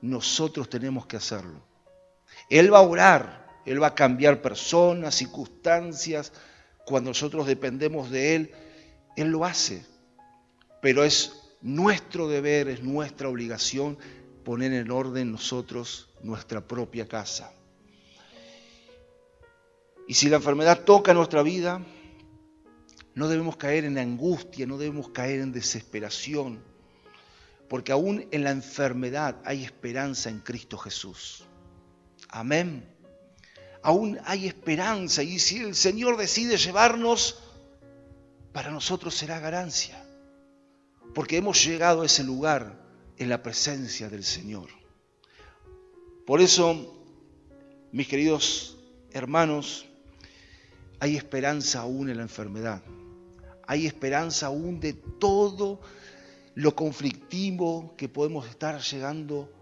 Nosotros 0.00 0.70
tenemos 0.70 1.04
que 1.04 1.18
hacerlo. 1.18 1.60
Él 2.48 2.72
va 2.72 2.78
a 2.78 2.88
orar, 2.88 3.60
Él 3.66 3.82
va 3.82 3.88
a 3.88 3.94
cambiar 3.94 4.40
personas, 4.40 5.14
circunstancias. 5.14 6.32
Cuando 6.86 7.10
nosotros 7.10 7.46
dependemos 7.46 8.10
de 8.10 8.34
Él, 8.34 8.54
Él 9.14 9.28
lo 9.28 9.44
hace. 9.44 9.84
Pero 10.80 11.04
es 11.04 11.39
nuestro 11.62 12.28
deber, 12.28 12.68
es 12.68 12.82
nuestra 12.82 13.28
obligación 13.28 13.98
poner 14.44 14.72
en 14.72 14.90
orden 14.90 15.32
nosotros 15.32 16.08
nuestra 16.22 16.66
propia 16.66 17.06
casa. 17.06 17.52
Y 20.08 20.14
si 20.14 20.28
la 20.28 20.36
enfermedad 20.36 20.84
toca 20.84 21.14
nuestra 21.14 21.42
vida, 21.42 21.84
no 23.14 23.28
debemos 23.28 23.56
caer 23.56 23.84
en 23.84 23.98
angustia, 23.98 24.66
no 24.66 24.78
debemos 24.78 25.10
caer 25.10 25.40
en 25.40 25.52
desesperación, 25.52 26.62
porque 27.68 27.92
aún 27.92 28.26
en 28.32 28.42
la 28.42 28.50
enfermedad 28.50 29.36
hay 29.44 29.62
esperanza 29.62 30.30
en 30.30 30.40
Cristo 30.40 30.78
Jesús. 30.78 31.44
Amén. 32.28 32.88
Aún 33.82 34.18
hay 34.24 34.46
esperanza 34.46 35.22
y 35.22 35.38
si 35.38 35.58
el 35.58 35.74
Señor 35.74 36.16
decide 36.16 36.56
llevarnos, 36.56 37.38
para 38.52 38.70
nosotros 38.70 39.14
será 39.14 39.38
ganancia 39.38 40.04
porque 41.14 41.36
hemos 41.36 41.64
llegado 41.64 42.02
a 42.02 42.06
ese 42.06 42.24
lugar 42.24 42.80
en 43.16 43.28
la 43.28 43.42
presencia 43.42 44.08
del 44.08 44.24
Señor. 44.24 44.68
Por 46.26 46.40
eso, 46.40 47.02
mis 47.92 48.08
queridos 48.08 48.78
hermanos, 49.12 49.86
hay 51.00 51.16
esperanza 51.16 51.80
aún 51.80 52.10
en 52.10 52.18
la 52.18 52.22
enfermedad. 52.22 52.82
Hay 53.66 53.86
esperanza 53.86 54.46
aún 54.46 54.80
de 54.80 54.92
todo 54.92 55.80
lo 56.54 56.74
conflictivo 56.74 57.94
que 57.96 58.08
podemos 58.08 58.48
estar 58.48 58.80
llegando 58.80 59.52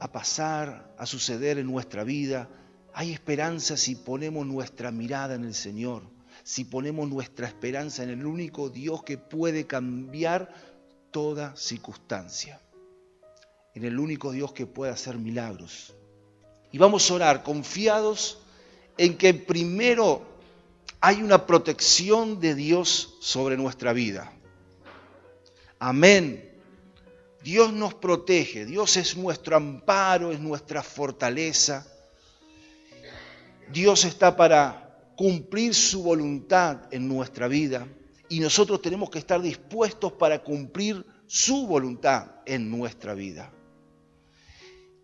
a 0.00 0.12
pasar, 0.12 0.94
a 0.98 1.06
suceder 1.06 1.58
en 1.58 1.66
nuestra 1.66 2.04
vida. 2.04 2.48
Hay 2.92 3.12
esperanza 3.12 3.76
si 3.76 3.96
ponemos 3.96 4.46
nuestra 4.46 4.90
mirada 4.90 5.34
en 5.34 5.44
el 5.44 5.54
Señor, 5.54 6.02
si 6.42 6.64
ponemos 6.64 7.08
nuestra 7.08 7.46
esperanza 7.46 8.02
en 8.02 8.10
el 8.10 8.26
único 8.26 8.70
Dios 8.70 9.02
que 9.02 9.18
puede 9.18 9.66
cambiar 9.66 10.73
toda 11.14 11.54
circunstancia, 11.54 12.60
en 13.72 13.84
el 13.84 14.00
único 14.00 14.32
Dios 14.32 14.52
que 14.52 14.66
puede 14.66 14.90
hacer 14.90 15.16
milagros. 15.16 15.94
Y 16.72 16.78
vamos 16.78 17.08
a 17.08 17.14
orar 17.14 17.44
confiados 17.44 18.38
en 18.98 19.16
que 19.16 19.32
primero 19.32 20.26
hay 21.00 21.22
una 21.22 21.46
protección 21.46 22.40
de 22.40 22.56
Dios 22.56 23.14
sobre 23.20 23.56
nuestra 23.56 23.92
vida. 23.92 24.32
Amén. 25.78 26.52
Dios 27.44 27.72
nos 27.72 27.94
protege, 27.94 28.66
Dios 28.66 28.96
es 28.96 29.16
nuestro 29.16 29.54
amparo, 29.54 30.32
es 30.32 30.40
nuestra 30.40 30.82
fortaleza. 30.82 31.86
Dios 33.70 34.04
está 34.04 34.36
para 34.36 35.12
cumplir 35.14 35.76
su 35.76 36.02
voluntad 36.02 36.92
en 36.92 37.06
nuestra 37.06 37.46
vida 37.46 37.86
y 38.28 38.40
nosotros 38.40 38.80
tenemos 38.80 39.10
que 39.10 39.18
estar 39.18 39.40
dispuestos 39.40 40.12
para 40.12 40.42
cumplir 40.42 41.04
su 41.26 41.66
voluntad 41.66 42.36
en 42.46 42.70
nuestra 42.70 43.14
vida. 43.14 43.52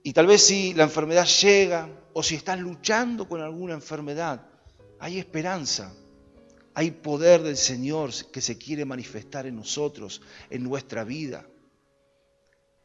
Y 0.03 0.13
tal 0.13 0.27
vez 0.27 0.43
si 0.43 0.73
la 0.75 0.85
enfermedad 0.85 1.27
llega 1.27 1.89
o 2.13 2.23
si 2.23 2.35
estás 2.35 2.59
luchando 2.59 3.29
con 3.29 3.41
alguna 3.41 3.75
enfermedad, 3.75 4.47
hay 4.99 5.19
esperanza, 5.19 5.95
hay 6.75 6.91
poder 6.91 7.43
del 7.43 7.57
Señor 7.57 8.11
que 8.33 8.41
se 8.41 8.57
quiere 8.57 8.85
manifestar 8.85 9.47
en 9.47 9.57
nosotros, 9.57 10.23
en 10.49 10.63
nuestra 10.63 11.05
vida. 11.05 11.47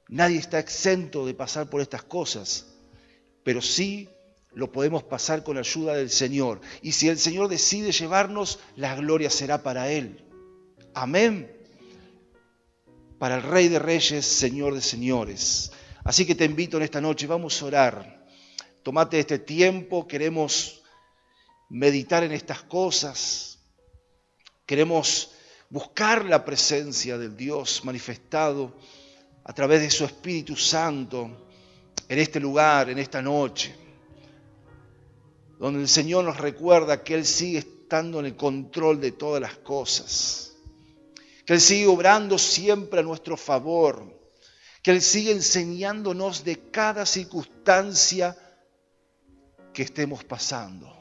Nadie 0.08 0.38
está 0.38 0.60
exento 0.60 1.26
de 1.26 1.34
pasar 1.34 1.70
por 1.70 1.82
estas 1.82 2.04
cosas, 2.04 2.68
pero 3.44 3.62
sí 3.62 4.10
lo 4.54 4.72
podemos 4.72 5.04
pasar 5.04 5.44
con 5.44 5.56
la 5.56 5.62
ayuda 5.62 5.96
del 5.96 6.10
Señor. 6.10 6.62
Y 6.82 6.94
si 6.94 7.10
el 7.10 7.18
Señor 7.18 7.48
decide 7.48 7.92
llevarnos, 7.92 8.60
la 8.76 8.96
gloria 8.96 9.30
será 9.30 9.64
para 9.64 9.92
Él. 9.92 10.25
Amén. 10.96 11.52
Para 13.20 13.36
el 13.36 13.44
Rey 13.44 13.68
de 13.68 13.80
Reyes, 13.80 14.26
Señor 14.26 14.74
de 14.74 14.82
Señores. 14.82 15.74
Así 16.06 16.26
que 16.26 16.36
te 16.36 16.46
invito 16.46 16.78
en 16.78 16.84
esta 16.84 17.02
noche, 17.02 17.28
vamos 17.28 17.62
a 17.62 17.66
orar. 17.66 18.26
Tomate 18.82 19.20
este 19.20 19.40
tiempo, 19.40 20.08
queremos 20.08 20.82
meditar 21.70 22.24
en 22.24 22.32
estas 22.32 22.64
cosas. 22.64 23.60
Queremos 24.66 25.32
buscar 25.70 26.24
la 26.24 26.46
presencia 26.46 27.18
del 27.18 27.36
Dios 27.36 27.84
manifestado 27.84 28.78
a 29.44 29.52
través 29.52 29.82
de 29.82 29.90
su 29.90 30.06
Espíritu 30.06 30.56
Santo 30.56 31.50
en 32.08 32.20
este 32.20 32.40
lugar, 32.40 32.90
en 32.90 33.00
esta 33.00 33.22
noche, 33.22 33.76
donde 35.60 35.82
el 35.82 35.90
Señor 35.90 36.24
nos 36.24 36.38
recuerda 36.38 37.04
que 37.04 37.16
Él 37.16 37.26
sigue 37.26 37.58
estando 37.58 38.22
en 38.22 38.28
el 38.28 38.38
control 38.38 39.02
de 39.02 39.12
todas 39.12 39.42
las 39.42 39.58
cosas, 39.58 40.55
que 41.46 41.54
Él 41.54 41.62
sigue 41.62 41.88
obrando 41.88 42.38
siempre 42.38 43.00
a 43.00 43.04
nuestro 43.04 43.38
favor, 43.38 44.20
que 44.82 44.92
Él 44.92 45.02
sigue 45.02 45.32
enseñándonos 45.32 46.44
de 46.44 46.70
cada 46.72 47.06
circunstancia 47.06 48.38
que 49.74 49.84
estemos 49.84 50.24
pasando. 50.24 50.92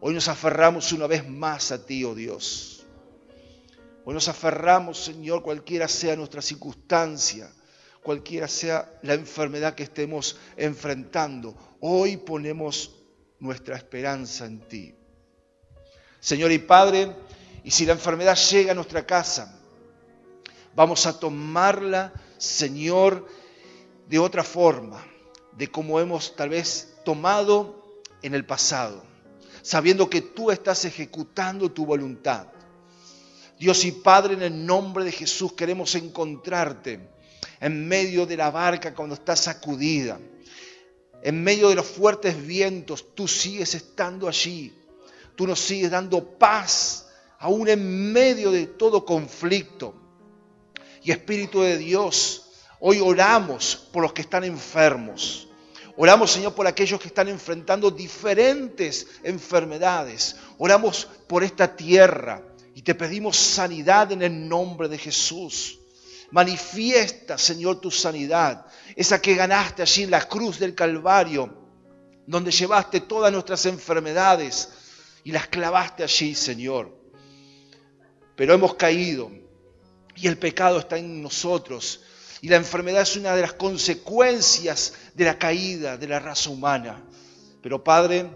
Hoy 0.00 0.14
nos 0.14 0.28
aferramos 0.28 0.92
una 0.92 1.06
vez 1.06 1.28
más 1.28 1.70
a 1.70 1.84
ti, 1.84 2.04
oh 2.04 2.14
Dios. 2.14 2.86
Hoy 4.04 4.14
nos 4.14 4.28
aferramos, 4.28 4.98
Señor, 4.98 5.42
cualquiera 5.42 5.86
sea 5.86 6.16
nuestra 6.16 6.42
circunstancia, 6.42 7.52
cualquiera 8.02 8.48
sea 8.48 8.98
la 9.02 9.14
enfermedad 9.14 9.74
que 9.74 9.84
estemos 9.84 10.36
enfrentando. 10.56 11.76
Hoy 11.80 12.16
ponemos 12.16 12.96
nuestra 13.38 13.76
esperanza 13.76 14.46
en 14.46 14.60
ti. 14.66 14.94
Señor 16.18 16.50
y 16.52 16.58
Padre, 16.58 17.14
y 17.64 17.70
si 17.70 17.86
la 17.86 17.92
enfermedad 17.92 18.36
llega 18.36 18.72
a 18.72 18.74
nuestra 18.74 19.06
casa, 19.06 19.58
vamos 20.74 21.06
a 21.06 21.18
tomarla, 21.18 22.12
Señor, 22.38 23.26
de 24.08 24.18
otra 24.18 24.44
forma, 24.44 25.04
de 25.52 25.70
como 25.70 26.00
hemos 26.00 26.34
tal 26.36 26.50
vez 26.50 26.94
tomado 27.04 28.02
en 28.22 28.34
el 28.34 28.44
pasado, 28.44 29.02
sabiendo 29.62 30.10
que 30.10 30.20
tú 30.20 30.50
estás 30.50 30.84
ejecutando 30.84 31.70
tu 31.70 31.86
voluntad 31.86 32.48
Dios 33.62 33.84
y 33.84 33.92
Padre, 33.92 34.34
en 34.34 34.42
el 34.42 34.66
nombre 34.66 35.04
de 35.04 35.12
Jesús 35.12 35.52
queremos 35.52 35.94
encontrarte 35.94 36.98
en 37.60 37.86
medio 37.86 38.26
de 38.26 38.36
la 38.36 38.50
barca 38.50 38.92
cuando 38.92 39.14
está 39.14 39.36
sacudida. 39.36 40.18
En 41.22 41.44
medio 41.44 41.68
de 41.68 41.76
los 41.76 41.86
fuertes 41.86 42.44
vientos, 42.44 43.14
tú 43.14 43.28
sigues 43.28 43.76
estando 43.76 44.26
allí. 44.26 44.76
Tú 45.36 45.46
nos 45.46 45.60
sigues 45.60 45.92
dando 45.92 46.36
paz, 46.36 47.06
aún 47.42 47.68
en 47.68 48.12
medio 48.12 48.52
de 48.52 48.68
todo 48.68 49.04
conflicto. 49.04 49.94
Y 51.02 51.10
Espíritu 51.10 51.60
de 51.62 51.76
Dios, 51.76 52.52
hoy 52.78 53.00
oramos 53.00 53.88
por 53.92 54.02
los 54.02 54.12
que 54.12 54.22
están 54.22 54.44
enfermos. 54.44 55.48
Oramos, 55.96 56.30
Señor, 56.30 56.54
por 56.54 56.68
aquellos 56.68 57.00
que 57.00 57.08
están 57.08 57.28
enfrentando 57.28 57.90
diferentes 57.90 59.08
enfermedades. 59.24 60.36
Oramos 60.56 61.08
por 61.26 61.42
esta 61.42 61.76
tierra. 61.76 62.46
Y 62.76 62.82
te 62.82 62.94
pedimos 62.94 63.36
sanidad 63.36 64.12
en 64.12 64.22
el 64.22 64.48
nombre 64.48 64.88
de 64.88 64.96
Jesús. 64.96 65.80
Manifiesta, 66.30 67.36
Señor, 67.36 67.80
tu 67.80 67.90
sanidad, 67.90 68.66
esa 68.94 69.20
que 69.20 69.34
ganaste 69.34 69.82
allí 69.82 70.04
en 70.04 70.12
la 70.12 70.26
cruz 70.26 70.60
del 70.60 70.76
Calvario, 70.76 71.52
donde 72.24 72.52
llevaste 72.52 73.00
todas 73.00 73.32
nuestras 73.32 73.66
enfermedades 73.66 74.68
y 75.24 75.32
las 75.32 75.48
clavaste 75.48 76.04
allí, 76.04 76.34
Señor. 76.36 77.01
Pero 78.42 78.54
hemos 78.54 78.74
caído. 78.74 79.30
Y 80.16 80.26
el 80.26 80.36
pecado 80.36 80.80
está 80.80 80.98
en 80.98 81.22
nosotros. 81.22 82.00
Y 82.40 82.48
la 82.48 82.56
enfermedad 82.56 83.02
es 83.02 83.14
una 83.14 83.36
de 83.36 83.42
las 83.42 83.52
consecuencias 83.52 84.94
de 85.14 85.26
la 85.26 85.38
caída 85.38 85.96
de 85.96 86.08
la 86.08 86.18
raza 86.18 86.50
humana. 86.50 87.04
Pero 87.62 87.84
Padre, 87.84 88.28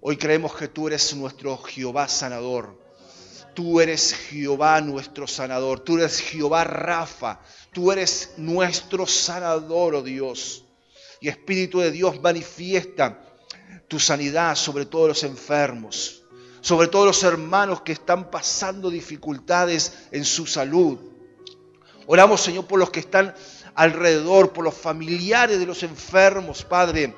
hoy 0.00 0.16
creemos 0.16 0.56
que 0.56 0.66
tú 0.66 0.88
eres 0.88 1.14
nuestro 1.14 1.56
Jehová 1.58 2.08
sanador. 2.08 2.82
Tú 3.54 3.80
eres 3.80 4.12
Jehová 4.12 4.80
nuestro 4.80 5.28
sanador, 5.28 5.78
tú 5.78 5.98
eres 5.98 6.18
Jehová 6.18 6.64
Rafa, 6.64 7.40
tú 7.72 7.92
eres 7.92 8.32
nuestro 8.36 9.06
sanador, 9.06 9.94
oh 9.94 10.02
Dios. 10.02 10.64
Y 11.20 11.28
Espíritu 11.28 11.78
de 11.78 11.92
Dios 11.92 12.20
manifiesta 12.20 13.22
tu 13.86 14.00
sanidad 14.00 14.56
sobre 14.56 14.86
todos 14.86 15.06
los 15.06 15.22
enfermos, 15.22 16.23
sobre 16.64 16.88
todos 16.88 17.04
los 17.04 17.22
hermanos 17.24 17.82
que 17.82 17.92
están 17.92 18.30
pasando 18.30 18.88
dificultades 18.88 19.92
en 20.12 20.24
su 20.24 20.46
salud. 20.46 20.98
Oramos, 22.06 22.40
Señor, 22.40 22.66
por 22.66 22.78
los 22.78 22.88
que 22.88 23.00
están 23.00 23.34
alrededor, 23.74 24.54
por 24.54 24.64
los 24.64 24.72
familiares 24.72 25.58
de 25.58 25.66
los 25.66 25.82
enfermos, 25.82 26.64
Padre. 26.64 27.14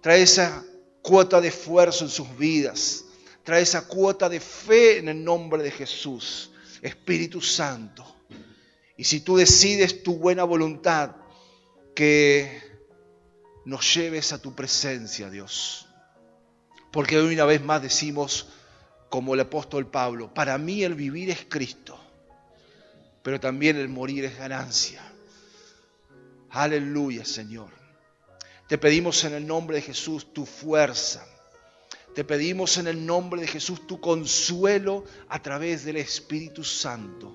Trae 0.00 0.22
esa 0.22 0.62
cuota 1.02 1.40
de 1.40 1.48
esfuerzo 1.48 2.04
en 2.04 2.10
sus 2.10 2.38
vidas. 2.38 3.06
Trae 3.42 3.62
esa 3.62 3.88
cuota 3.88 4.28
de 4.28 4.38
fe 4.38 4.98
en 4.98 5.08
el 5.08 5.24
nombre 5.24 5.60
de 5.60 5.72
Jesús, 5.72 6.52
Espíritu 6.80 7.40
Santo. 7.40 8.06
Y 8.96 9.02
si 9.02 9.18
tú 9.18 9.36
decides 9.36 10.04
tu 10.04 10.14
buena 10.14 10.44
voluntad, 10.44 11.16
que 11.92 12.62
nos 13.64 13.92
lleves 13.96 14.32
a 14.32 14.40
tu 14.40 14.54
presencia, 14.54 15.28
Dios. 15.28 15.83
Porque 16.94 17.18
hoy 17.18 17.34
una 17.34 17.44
vez 17.44 17.62
más 17.62 17.82
decimos, 17.82 18.46
como 19.10 19.34
el 19.34 19.40
apóstol 19.40 19.86
Pablo, 19.86 20.32
para 20.32 20.56
mí 20.56 20.82
el 20.82 20.94
vivir 20.94 21.28
es 21.28 21.44
Cristo, 21.46 21.98
pero 23.22 23.38
también 23.38 23.76
el 23.76 23.90
morir 23.90 24.24
es 24.24 24.38
ganancia. 24.38 25.02
Aleluya, 26.48 27.26
Señor. 27.26 27.68
Te 28.66 28.78
pedimos 28.78 29.22
en 29.24 29.34
el 29.34 29.46
nombre 29.46 29.76
de 29.76 29.82
Jesús 29.82 30.32
tu 30.32 30.46
fuerza 30.46 31.26
te 32.14 32.22
pedimos 32.22 32.78
en 32.78 32.86
el 32.86 33.04
nombre 33.04 33.40
de 33.40 33.48
Jesús 33.48 33.88
tu 33.88 34.00
consuelo 34.00 35.04
a 35.28 35.42
través 35.42 35.84
del 35.84 35.96
Espíritu 35.96 36.62
Santo. 36.62 37.32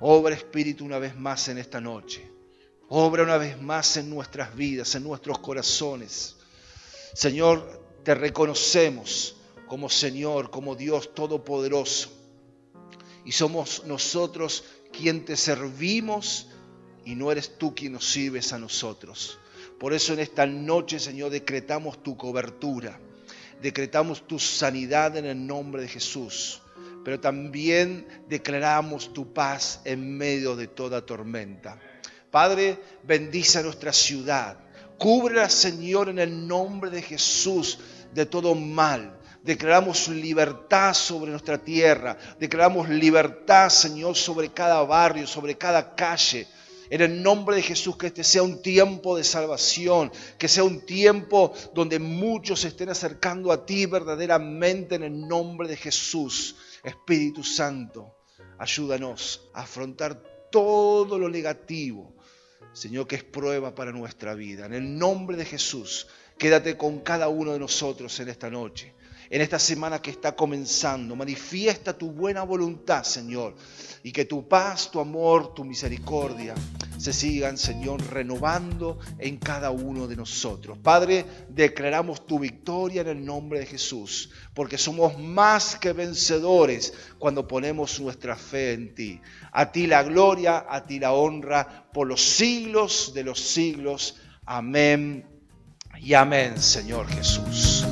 Obra 0.00 0.34
Espíritu 0.34 0.86
una 0.86 0.98
vez 0.98 1.14
más 1.14 1.48
en 1.48 1.58
esta 1.58 1.78
noche. 1.78 2.26
Obra 2.88 3.22
una 3.22 3.36
vez 3.36 3.60
más 3.60 3.98
en 3.98 4.08
nuestras 4.08 4.56
vidas, 4.56 4.94
en 4.94 5.04
nuestros 5.04 5.40
corazones. 5.40 6.36
Señor, 7.12 7.81
te 8.04 8.14
reconocemos 8.14 9.36
como 9.66 9.88
Señor, 9.88 10.50
como 10.50 10.74
Dios 10.74 11.14
Todopoderoso. 11.14 12.10
Y 13.24 13.32
somos 13.32 13.84
nosotros 13.86 14.64
quien 14.92 15.24
te 15.24 15.36
servimos 15.36 16.48
y 17.04 17.14
no 17.14 17.30
eres 17.32 17.58
tú 17.58 17.74
quien 17.74 17.92
nos 17.92 18.04
sirves 18.04 18.52
a 18.52 18.58
nosotros. 18.58 19.38
Por 19.78 19.92
eso 19.92 20.12
en 20.12 20.20
esta 20.20 20.46
noche, 20.46 20.98
Señor, 20.98 21.30
decretamos 21.30 22.02
tu 22.02 22.16
cobertura 22.16 22.98
decretamos 23.62 24.26
tu 24.26 24.38
sanidad 24.38 25.16
en 25.16 25.24
el 25.24 25.46
nombre 25.46 25.82
de 25.82 25.88
Jesús, 25.88 26.60
pero 27.04 27.20
también 27.20 28.06
declaramos 28.28 29.12
tu 29.12 29.32
paz 29.32 29.80
en 29.84 30.16
medio 30.18 30.56
de 30.56 30.66
toda 30.66 31.06
tormenta. 31.06 31.80
Padre, 32.30 32.78
bendice 33.04 33.60
a 33.60 33.62
nuestra 33.62 33.92
ciudad. 33.92 34.58
Cúbrela, 35.02 35.48
Señor, 35.48 36.10
en 36.10 36.20
el 36.20 36.46
nombre 36.46 36.88
de 36.88 37.02
Jesús 37.02 37.80
de 38.14 38.24
todo 38.24 38.54
mal. 38.54 39.18
Declaramos 39.42 40.06
libertad 40.06 40.94
sobre 40.94 41.32
nuestra 41.32 41.58
tierra. 41.58 42.16
Declaramos 42.38 42.88
libertad, 42.88 43.68
Señor, 43.68 44.14
sobre 44.14 44.52
cada 44.52 44.80
barrio, 44.84 45.26
sobre 45.26 45.58
cada 45.58 45.96
calle 45.96 46.46
En 46.88 47.00
el 47.00 47.20
nombre 47.20 47.56
de 47.56 47.62
Jesús, 47.62 47.96
que 47.96 48.06
este 48.06 48.22
sea 48.22 48.44
un 48.44 48.62
tiempo 48.62 49.16
de 49.16 49.24
salvación, 49.24 50.12
que 50.38 50.46
sea 50.46 50.62
un 50.62 50.86
tiempo 50.86 51.52
donde 51.74 51.98
muchos 51.98 52.60
se 52.60 52.68
estén 52.68 52.90
acercando 52.90 53.50
a 53.50 53.66
ti 53.66 53.86
verdaderamente 53.86 54.94
en 54.94 55.02
el 55.02 55.26
nombre 55.26 55.66
de 55.66 55.76
Jesús. 55.76 56.54
Espíritu 56.84 57.42
Santo, 57.42 58.14
ayúdanos 58.56 59.50
a 59.52 59.62
afrontar 59.62 60.22
todo 60.52 61.18
lo 61.18 61.28
negativo, 61.28 62.14
Señor, 62.72 63.06
que 63.06 63.16
es 63.16 63.24
prueba 63.24 63.74
para 63.74 63.92
nuestra 63.92 64.34
vida. 64.34 64.66
En 64.66 64.74
el 64.74 64.98
nombre 64.98 65.36
de 65.36 65.44
Jesús, 65.44 66.06
quédate 66.38 66.76
con 66.76 67.00
cada 67.00 67.28
uno 67.28 67.52
de 67.52 67.58
nosotros 67.58 68.18
en 68.20 68.28
esta 68.28 68.50
noche 68.50 68.94
en 69.32 69.40
esta 69.40 69.58
semana 69.58 70.02
que 70.02 70.10
está 70.10 70.36
comenzando. 70.36 71.16
Manifiesta 71.16 71.96
tu 71.96 72.12
buena 72.12 72.42
voluntad, 72.42 73.02
Señor, 73.02 73.56
y 74.02 74.12
que 74.12 74.26
tu 74.26 74.46
paz, 74.46 74.90
tu 74.90 75.00
amor, 75.00 75.54
tu 75.54 75.64
misericordia 75.64 76.54
se 76.98 77.14
sigan, 77.14 77.56
Señor, 77.56 78.06
renovando 78.12 78.98
en 79.18 79.38
cada 79.38 79.70
uno 79.70 80.06
de 80.06 80.16
nosotros. 80.16 80.76
Padre, 80.82 81.24
declaramos 81.48 82.26
tu 82.26 82.38
victoria 82.38 83.00
en 83.00 83.08
el 83.08 83.24
nombre 83.24 83.60
de 83.60 83.66
Jesús, 83.66 84.28
porque 84.52 84.76
somos 84.76 85.18
más 85.18 85.76
que 85.76 85.94
vencedores 85.94 86.92
cuando 87.18 87.48
ponemos 87.48 87.98
nuestra 88.00 88.36
fe 88.36 88.74
en 88.74 88.94
ti. 88.94 89.18
A 89.50 89.72
ti 89.72 89.86
la 89.86 90.02
gloria, 90.02 90.66
a 90.68 90.84
ti 90.84 91.00
la 91.00 91.14
honra 91.14 91.88
por 91.94 92.06
los 92.06 92.20
siglos 92.20 93.12
de 93.14 93.24
los 93.24 93.40
siglos. 93.40 94.16
Amén 94.44 95.26
y 95.98 96.12
amén, 96.12 96.60
Señor 96.60 97.08
Jesús. 97.08 97.86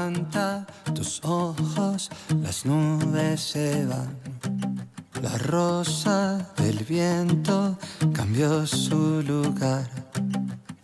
Levanta 0.00 0.66
tus 0.94 1.20
ojos, 1.24 2.10
las 2.42 2.64
nubes 2.64 3.38
se 3.38 3.84
van. 3.84 4.16
La 5.20 5.36
rosa 5.36 6.38
del 6.56 6.78
viento 6.84 7.76
cambió 8.14 8.66
su 8.66 9.22
lugar. 9.22 9.86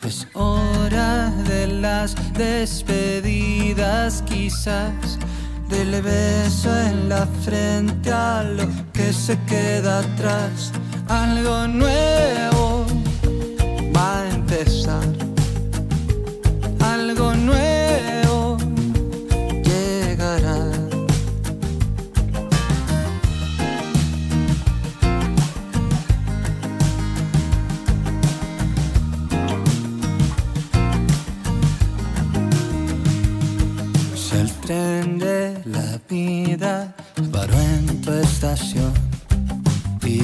Es 0.02 0.28
hora 0.34 1.30
de 1.48 1.66
las 1.66 2.14
despedidas 2.34 4.20
quizás, 4.26 5.18
del 5.70 6.02
beso 6.02 6.78
en 6.78 7.08
la 7.08 7.26
frente 7.42 8.12
a 8.12 8.42
lo 8.42 8.68
que 8.92 9.14
se 9.14 9.38
queda 9.44 10.00
atrás. 10.00 10.72
Algo 11.08 11.66
nuevo 11.68 12.84
va 13.96 14.20
a 14.20 14.28
empezar. 14.28 15.25
La 35.66 36.00
vida 36.08 36.94
paró 37.32 37.58
en 37.58 38.00
tu 38.00 38.12
estación 38.12 38.92
y 40.02 40.18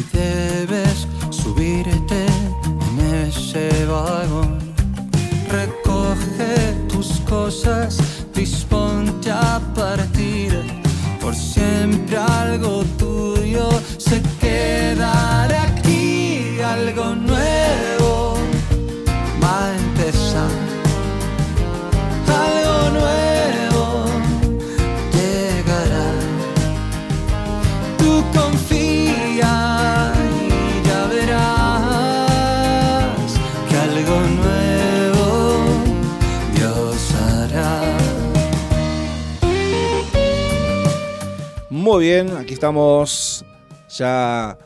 bien, 42.03 42.37
aquí 42.37 42.55
estamos 42.55 43.45
ya 43.89 44.59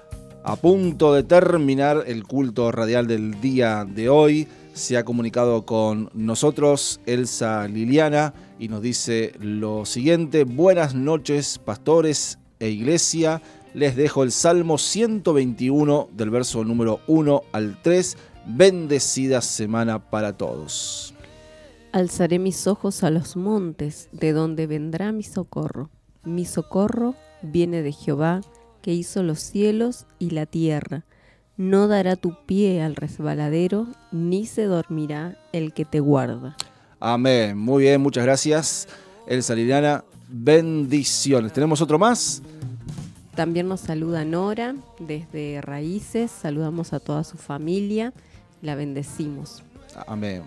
a 0.43 0.57
punto 0.57 1.13
de 1.13 1.23
terminar 1.23 2.05
el 2.07 2.25
culto 2.25 2.73
radial 2.73 3.07
del 3.07 3.43
día 3.43 3.85
de 3.85 4.09
hoy. 4.09 4.49
Se 4.73 4.97
ha 4.97 5.05
comunicado 5.05 5.67
con 5.67 6.09
nosotros 6.15 6.99
Elsa 7.05 7.69
Liliana 7.69 8.33
y 8.59 8.69
nos 8.69 8.81
dice 8.81 9.35
lo 9.39 9.85
siguiente. 9.85 10.45
Buenas 10.45 10.95
noches, 10.95 11.59
pastores 11.59 12.39
e 12.59 12.71
iglesia. 12.71 13.43
Les 13.75 13.97
dejo 13.97 14.23
el 14.23 14.33
Salmo 14.33 14.79
121 14.79 16.09
del 16.17 16.31
verso 16.31 16.65
número 16.65 17.01
1 17.07 17.43
al 17.53 17.83
3. 17.83 18.17
Bendecida 18.47 19.43
semana 19.43 19.99
para 19.99 20.39
todos. 20.39 21.13
Alzaré 21.93 22.39
mis 22.39 22.67
ojos 22.67 23.05
a 23.05 23.11
los 23.11 23.37
montes, 23.37 24.09
de 24.13 24.33
donde 24.33 24.67
vendrá 24.67 25.13
mi 25.13 25.23
socorro. 25.23 25.91
Mi 26.25 26.47
socorro 26.47 27.15
viene 27.43 27.83
de 27.83 27.93
Jehová, 27.93 28.41
que 28.83 28.93
hizo 28.93 29.23
los 29.23 29.41
cielos 29.41 30.07
y 30.19 30.31
la 30.31 30.47
tierra. 30.47 31.05
No 31.57 31.89
dará 31.89 32.17
tu 32.17 32.37
pie 32.47 32.83
al 32.83 32.97
resbaladero, 32.97 33.87
ni 34.13 34.47
se 34.47 34.65
dormirá 34.65 35.39
el 35.53 35.73
que 35.73 35.85
te 35.85 36.01
guarda. 36.01 36.57
Amén. 37.01 37.57
Muy 37.57 37.85
bien, 37.85 38.01
muchas 38.01 38.25
gracias. 38.25 38.89
Elsa 39.27 39.55
Liliana, 39.55 40.05
bendiciones. 40.29 41.53
¿Tenemos 41.53 41.81
otro 41.81 41.99
más? 41.99 42.43
También 43.35 43.69
nos 43.69 43.81
saluda 43.81 44.25
Nora 44.25 44.75
desde 44.99 45.61
Raíces, 45.61 46.31
saludamos 46.31 46.93
a 46.93 47.01
toda 47.01 47.23
su 47.23 47.37
familia, 47.37 48.15
la 48.63 48.75
bendecimos. 48.75 49.63
Amén. 50.07 50.43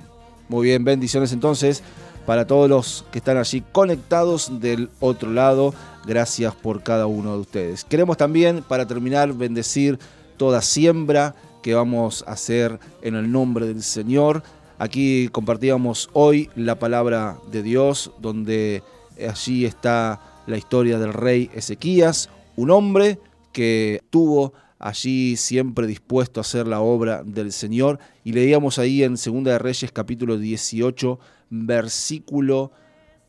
Muy 0.47 0.67
bien, 0.67 0.83
bendiciones 0.83 1.31
entonces 1.31 1.83
para 2.25 2.45
todos 2.47 2.69
los 2.69 3.05
que 3.11 3.19
están 3.19 3.37
allí 3.37 3.63
conectados 3.71 4.59
del 4.59 4.89
otro 4.99 5.31
lado. 5.31 5.73
Gracias 6.09 6.55
por 6.55 6.81
cada 6.81 7.05
uno 7.05 7.35
de 7.35 7.41
ustedes. 7.41 7.83
Queremos 7.83 8.17
también, 8.17 8.63
para 8.67 8.87
terminar, 8.87 9.31
bendecir 9.31 9.99
toda 10.37 10.59
siembra 10.63 11.35
que 11.61 11.75
vamos 11.75 12.23
a 12.25 12.31
hacer 12.31 12.79
en 13.03 13.13
el 13.13 13.31
nombre 13.31 13.67
del 13.67 13.83
Señor. 13.83 14.41
Aquí 14.79 15.29
compartíamos 15.31 16.09
hoy 16.13 16.49
la 16.55 16.79
palabra 16.79 17.37
de 17.51 17.61
Dios, 17.61 18.11
donde 18.19 18.81
allí 19.29 19.65
está 19.65 20.19
la 20.47 20.57
historia 20.57 20.97
del 20.97 21.13
rey 21.13 21.51
Ezequías, 21.53 22.31
un 22.55 22.71
hombre 22.71 23.19
que 23.51 24.01
tuvo 24.09 24.53
allí 24.79 25.35
siempre 25.35 25.85
dispuesto 25.85 26.39
a 26.39 26.41
hacer 26.41 26.65
la 26.65 26.79
obra 26.79 27.21
del 27.23 27.51
Señor. 27.51 27.99
Y 28.23 28.33
leíamos 28.33 28.79
ahí 28.79 29.03
en 29.03 29.15
Segunda 29.15 29.51
de 29.51 29.59
Reyes 29.59 29.91
capítulo 29.91 30.39
18, 30.39 31.19
versículo 31.51 32.71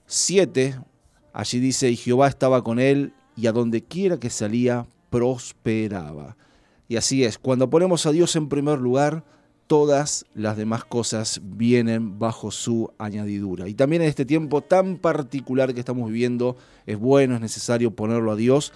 7. 0.07 0.81
Allí 1.33 1.61
dice, 1.61 1.91
y 1.91 1.97
Jehová 1.97 2.29
estaba 2.29 2.63
con 2.63 2.79
él, 2.79 3.13
y 3.37 3.47
a 3.47 3.53
donde 3.53 3.83
quiera 3.83 4.19
que 4.19 4.31
salía, 4.31 4.87
prosperaba. 5.11 6.37
Y 6.89 6.97
así 6.97 7.25
es, 7.25 7.39
cuando 7.39 7.71
ponemos 7.71 8.07
a 8.07 8.13
Dios 8.13 8.35
en 8.37 8.49
primer 8.49 8.79
lugar, 8.79 9.25
todas 9.67 10.27
las 10.35 10.57
demás 10.57 10.85
cosas 10.85 11.41
vienen 11.45 12.19
bajo 12.19 12.51
su 12.51 12.93
añadidura. 12.99 13.69
Y 13.69 13.75
también 13.75 14.03
en 14.03 14.09
este 14.09 14.25
tiempo 14.25 14.63
tan 14.63 14.97
particular 14.97 15.73
que 15.73 15.81
estamos 15.81 16.09
viviendo, 16.09 16.57
es 16.87 16.99
bueno, 16.99 17.37
es 17.37 17.41
necesario 17.41 17.93
ponerlo 17.93 18.33
a 18.33 18.37
Dios 18.37 18.73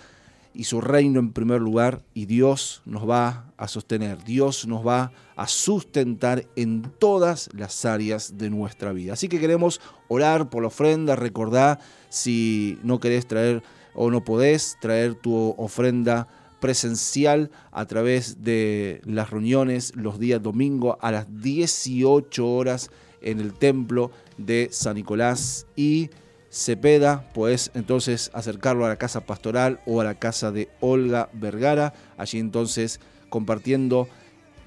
y 0.55 0.65
su 0.65 0.81
reino 0.81 1.19
en 1.19 1.33
primer 1.33 1.61
lugar 1.61 2.03
y 2.15 2.27
Dios 2.27 2.83
nos 2.87 3.09
va 3.09 3.53
a 3.57 3.69
sostener, 3.69 4.23
Dios 4.25 4.67
nos 4.67 4.87
va 4.87 5.13
a 5.37 5.49
sustentar 5.49 6.47
en 6.57 6.83
todas 6.99 7.51
las 7.53 7.85
áreas 7.85 8.39
de 8.39 8.51
nuestra 8.51 8.93
vida. 8.93 9.15
Así 9.15 9.29
que 9.29 9.41
queremos 9.41 9.81
orar 10.09 10.49
por 10.49 10.63
la 10.63 10.69
ofrenda, 10.69 11.17
recordá 11.17 11.81
si 12.09 12.79
no 12.85 13.01
querés 13.01 13.27
traer 13.27 13.63
o 13.95 14.11
no 14.11 14.25
podés 14.25 14.77
traer 14.81 15.15
tu 15.15 15.55
ofrenda 15.59 16.29
presencial 16.61 17.51
a 17.73 17.85
través 17.87 18.43
de 18.43 19.03
las 19.05 19.31
reuniones 19.31 19.93
los 19.97 20.19
días 20.19 20.43
domingo 20.43 20.97
a 21.01 21.11
las 21.11 21.27
18 21.43 22.49
horas 22.49 22.91
en 23.21 23.41
el 23.41 23.53
templo 23.53 24.11
de 24.39 24.69
San 24.71 24.95
Nicolás 24.95 25.67
y 25.77 26.11
Cepeda, 26.55 27.29
puedes 27.35 27.71
entonces 27.75 28.31
acercarlo 28.33 28.87
a 28.87 28.89
la 28.89 28.97
casa 28.97 29.27
pastoral 29.27 29.81
o 29.87 30.01
a 30.01 30.05
la 30.05 30.15
casa 30.15 30.53
de 30.53 30.69
Olga 30.81 31.29
Vergara, 31.33 31.95
allí 32.17 32.39
entonces 32.39 33.01
compartiendo 33.29 34.09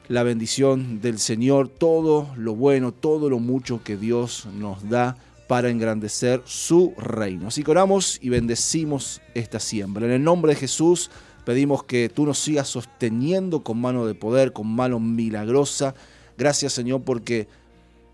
la 0.09 0.23
bendición 0.23 0.99
del 0.99 1.19
Señor, 1.19 1.69
todo 1.69 2.33
lo 2.35 2.55
bueno, 2.55 2.91
todo 2.91 3.29
lo 3.29 3.39
mucho 3.39 3.81
que 3.83 3.95
Dios 3.95 4.47
nos 4.53 4.89
da 4.89 5.15
para 5.47 5.69
engrandecer 5.69 6.41
su 6.45 6.93
reino. 6.97 7.47
Así 7.47 7.63
que 7.63 7.71
oramos 7.71 8.19
y 8.21 8.29
bendecimos 8.29 9.21
esta 9.33 9.59
siembra. 9.59 10.05
En 10.05 10.11
el 10.11 10.23
nombre 10.23 10.53
de 10.53 10.59
Jesús 10.59 11.09
Pedimos 11.47 11.85
que 11.85 12.09
tú 12.09 12.25
nos 12.25 12.39
sigas 12.39 12.67
sosteniendo 12.67 13.63
con 13.63 13.79
mano 13.79 14.05
de 14.05 14.15
poder, 14.15 14.51
con 14.51 14.67
mano 14.67 14.99
milagrosa. 14.99 15.95
Gracias 16.37 16.73
Señor 16.73 17.03
porque 17.03 17.47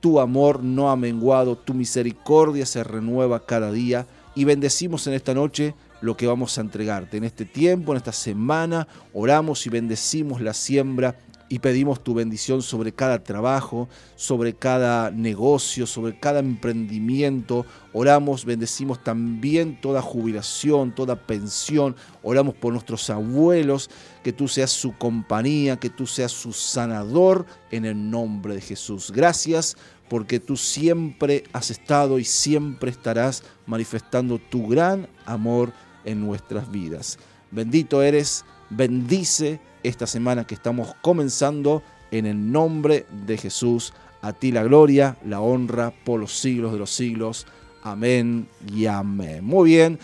tu 0.03 0.19
amor 0.19 0.61
no 0.61 0.91
ha 0.91 0.97
menguado, 0.97 1.55
tu 1.55 1.73
misericordia 1.73 2.65
se 2.65 2.83
renueva 2.83 3.45
cada 3.45 3.71
día 3.71 4.05
y 4.35 4.43
bendecimos 4.43 5.07
en 5.07 5.13
esta 5.13 5.33
noche 5.33 5.75
lo 6.01 6.17
que 6.17 6.27
vamos 6.27 6.57
a 6.57 6.61
entregarte. 6.61 7.15
En 7.15 7.23
este 7.23 7.45
tiempo, 7.45 7.93
en 7.93 7.99
esta 7.99 8.11
semana, 8.11 8.85
oramos 9.13 9.65
y 9.65 9.69
bendecimos 9.69 10.41
la 10.41 10.53
siembra 10.53 11.15
y 11.53 11.59
pedimos 11.59 12.03
tu 12.03 12.15
bendición 12.15 12.63
sobre 12.63 12.93
cada 12.93 13.23
trabajo, 13.23 13.87
sobre 14.15 14.55
cada 14.55 15.11
negocio, 15.11 15.85
sobre 15.85 16.19
cada 16.19 16.39
emprendimiento. 16.39 17.67
Oramos, 17.93 18.43
bendecimos 18.43 19.03
también 19.03 19.79
toda 19.79 20.01
jubilación, 20.01 20.95
toda 20.95 21.15
pensión. 21.15 21.95
Oramos 22.23 22.55
por 22.55 22.73
nuestros 22.73 23.07
abuelos, 23.11 23.91
que 24.23 24.33
tú 24.33 24.47
seas 24.47 24.71
su 24.71 24.97
compañía, 24.97 25.77
que 25.77 25.91
tú 25.91 26.07
seas 26.07 26.31
su 26.31 26.53
sanador 26.53 27.45
en 27.69 27.85
el 27.85 28.09
nombre 28.09 28.55
de 28.55 28.61
Jesús. 28.61 29.11
Gracias 29.11 29.77
porque 30.09 30.39
tú 30.39 30.57
siempre 30.57 31.43
has 31.53 31.69
estado 31.69 32.17
y 32.17 32.23
siempre 32.23 32.89
estarás 32.89 33.43
manifestando 33.67 34.39
tu 34.39 34.65
gran 34.65 35.07
amor 35.27 35.71
en 36.03 36.19
nuestras 36.19 36.71
vidas. 36.71 37.19
Bendito 37.51 38.01
eres, 38.01 38.43
bendice 38.75 39.59
esta 39.83 40.07
semana 40.07 40.45
que 40.45 40.55
estamos 40.55 40.95
comenzando 41.01 41.83
en 42.11 42.25
el 42.25 42.51
nombre 42.51 43.05
de 43.25 43.37
Jesús. 43.37 43.93
A 44.21 44.33
ti 44.33 44.51
la 44.51 44.63
gloria, 44.63 45.17
la 45.25 45.41
honra 45.41 45.93
por 46.05 46.19
los 46.19 46.33
siglos 46.33 46.71
de 46.71 46.79
los 46.79 46.91
siglos. 46.91 47.45
Amén 47.83 48.47
y 48.73 48.85
amén. 48.85 49.43
Muy 49.43 49.71
bien. 49.71 49.99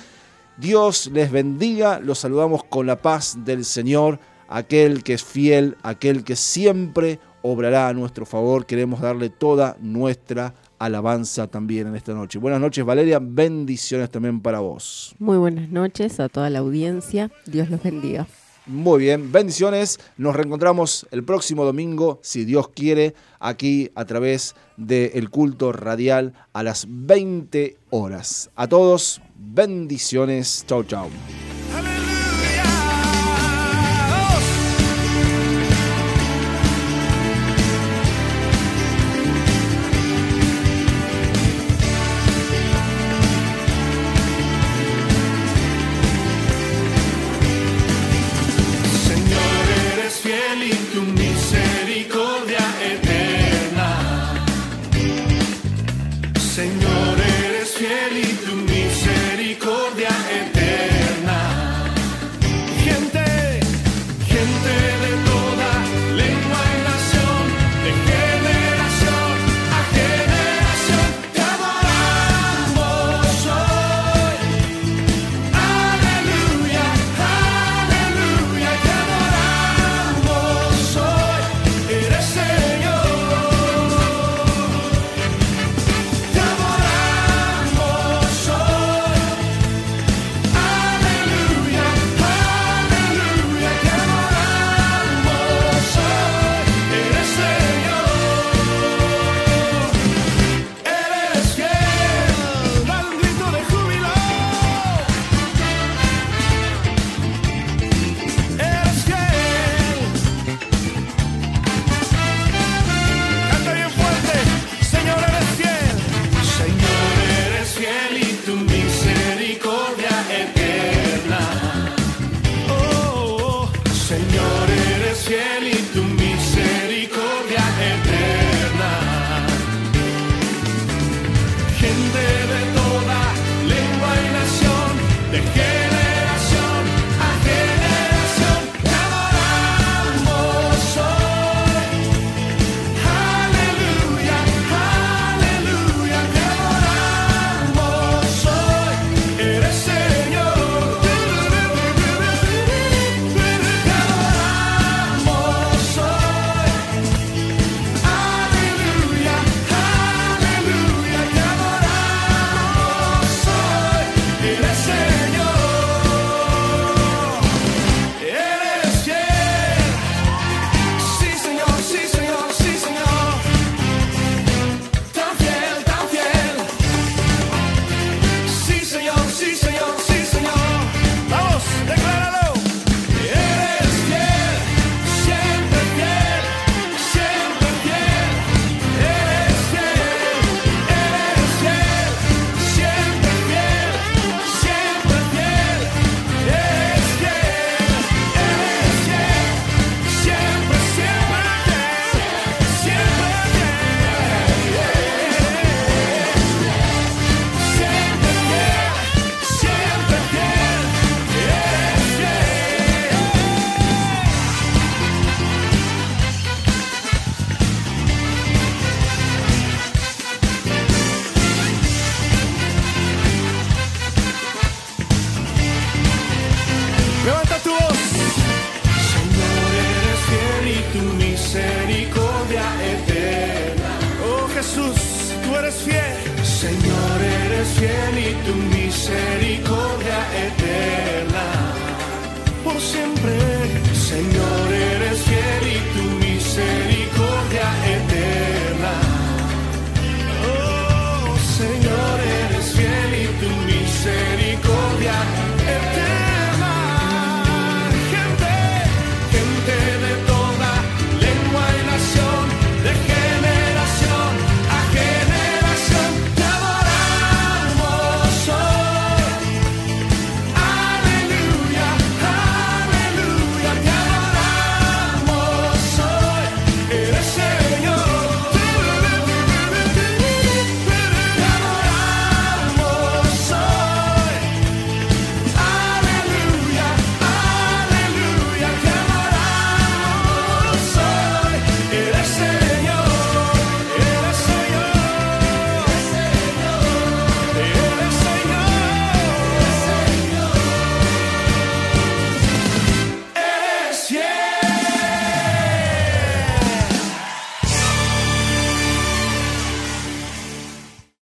Dios 0.57 1.09
les 1.13 1.31
bendiga. 1.31 1.99
Los 1.99 2.19
saludamos 2.19 2.63
con 2.65 2.85
la 2.85 3.01
paz 3.01 3.37
del 3.45 3.63
Señor. 3.63 4.19
Aquel 4.49 5.03
que 5.03 5.13
es 5.13 5.23
fiel, 5.23 5.77
aquel 5.83 6.23
que 6.23 6.35
siempre 6.35 7.19
obrará 7.41 7.87
a 7.87 7.93
nuestro 7.93 8.25
favor. 8.25 8.65
Queremos 8.65 8.99
darle 8.99 9.29
toda 9.29 9.77
nuestra 9.79 10.53
alabanza 10.79 11.47
también 11.47 11.87
en 11.87 11.95
esta 11.95 12.13
noche. 12.13 12.39
Buenas 12.39 12.59
noches 12.59 12.83
Valeria, 12.83 13.19
bendiciones 13.21 14.09
también 14.09 14.41
para 14.41 14.59
vos. 14.59 15.15
Muy 15.19 15.37
buenas 15.37 15.69
noches 15.69 16.19
a 16.19 16.29
toda 16.29 16.49
la 16.49 16.59
audiencia, 16.59 17.31
Dios 17.45 17.69
los 17.69 17.83
bendiga. 17.83 18.27
Muy 18.69 18.99
bien, 18.99 19.31
bendiciones. 19.31 19.99
Nos 20.17 20.35
reencontramos 20.35 21.07
el 21.09 21.23
próximo 21.23 21.65
domingo, 21.65 22.19
si 22.21 22.45
Dios 22.45 22.69
quiere, 22.69 23.15
aquí 23.39 23.89
a 23.95 24.05
través 24.05 24.55
del 24.77 25.31
culto 25.31 25.71
radial 25.71 26.33
a 26.53 26.61
las 26.61 26.85
20 26.87 27.77
horas. 27.89 28.51
A 28.55 28.67
todos, 28.67 29.23
bendiciones. 29.35 30.65
Chau, 30.67 30.83
chau. 30.83 31.09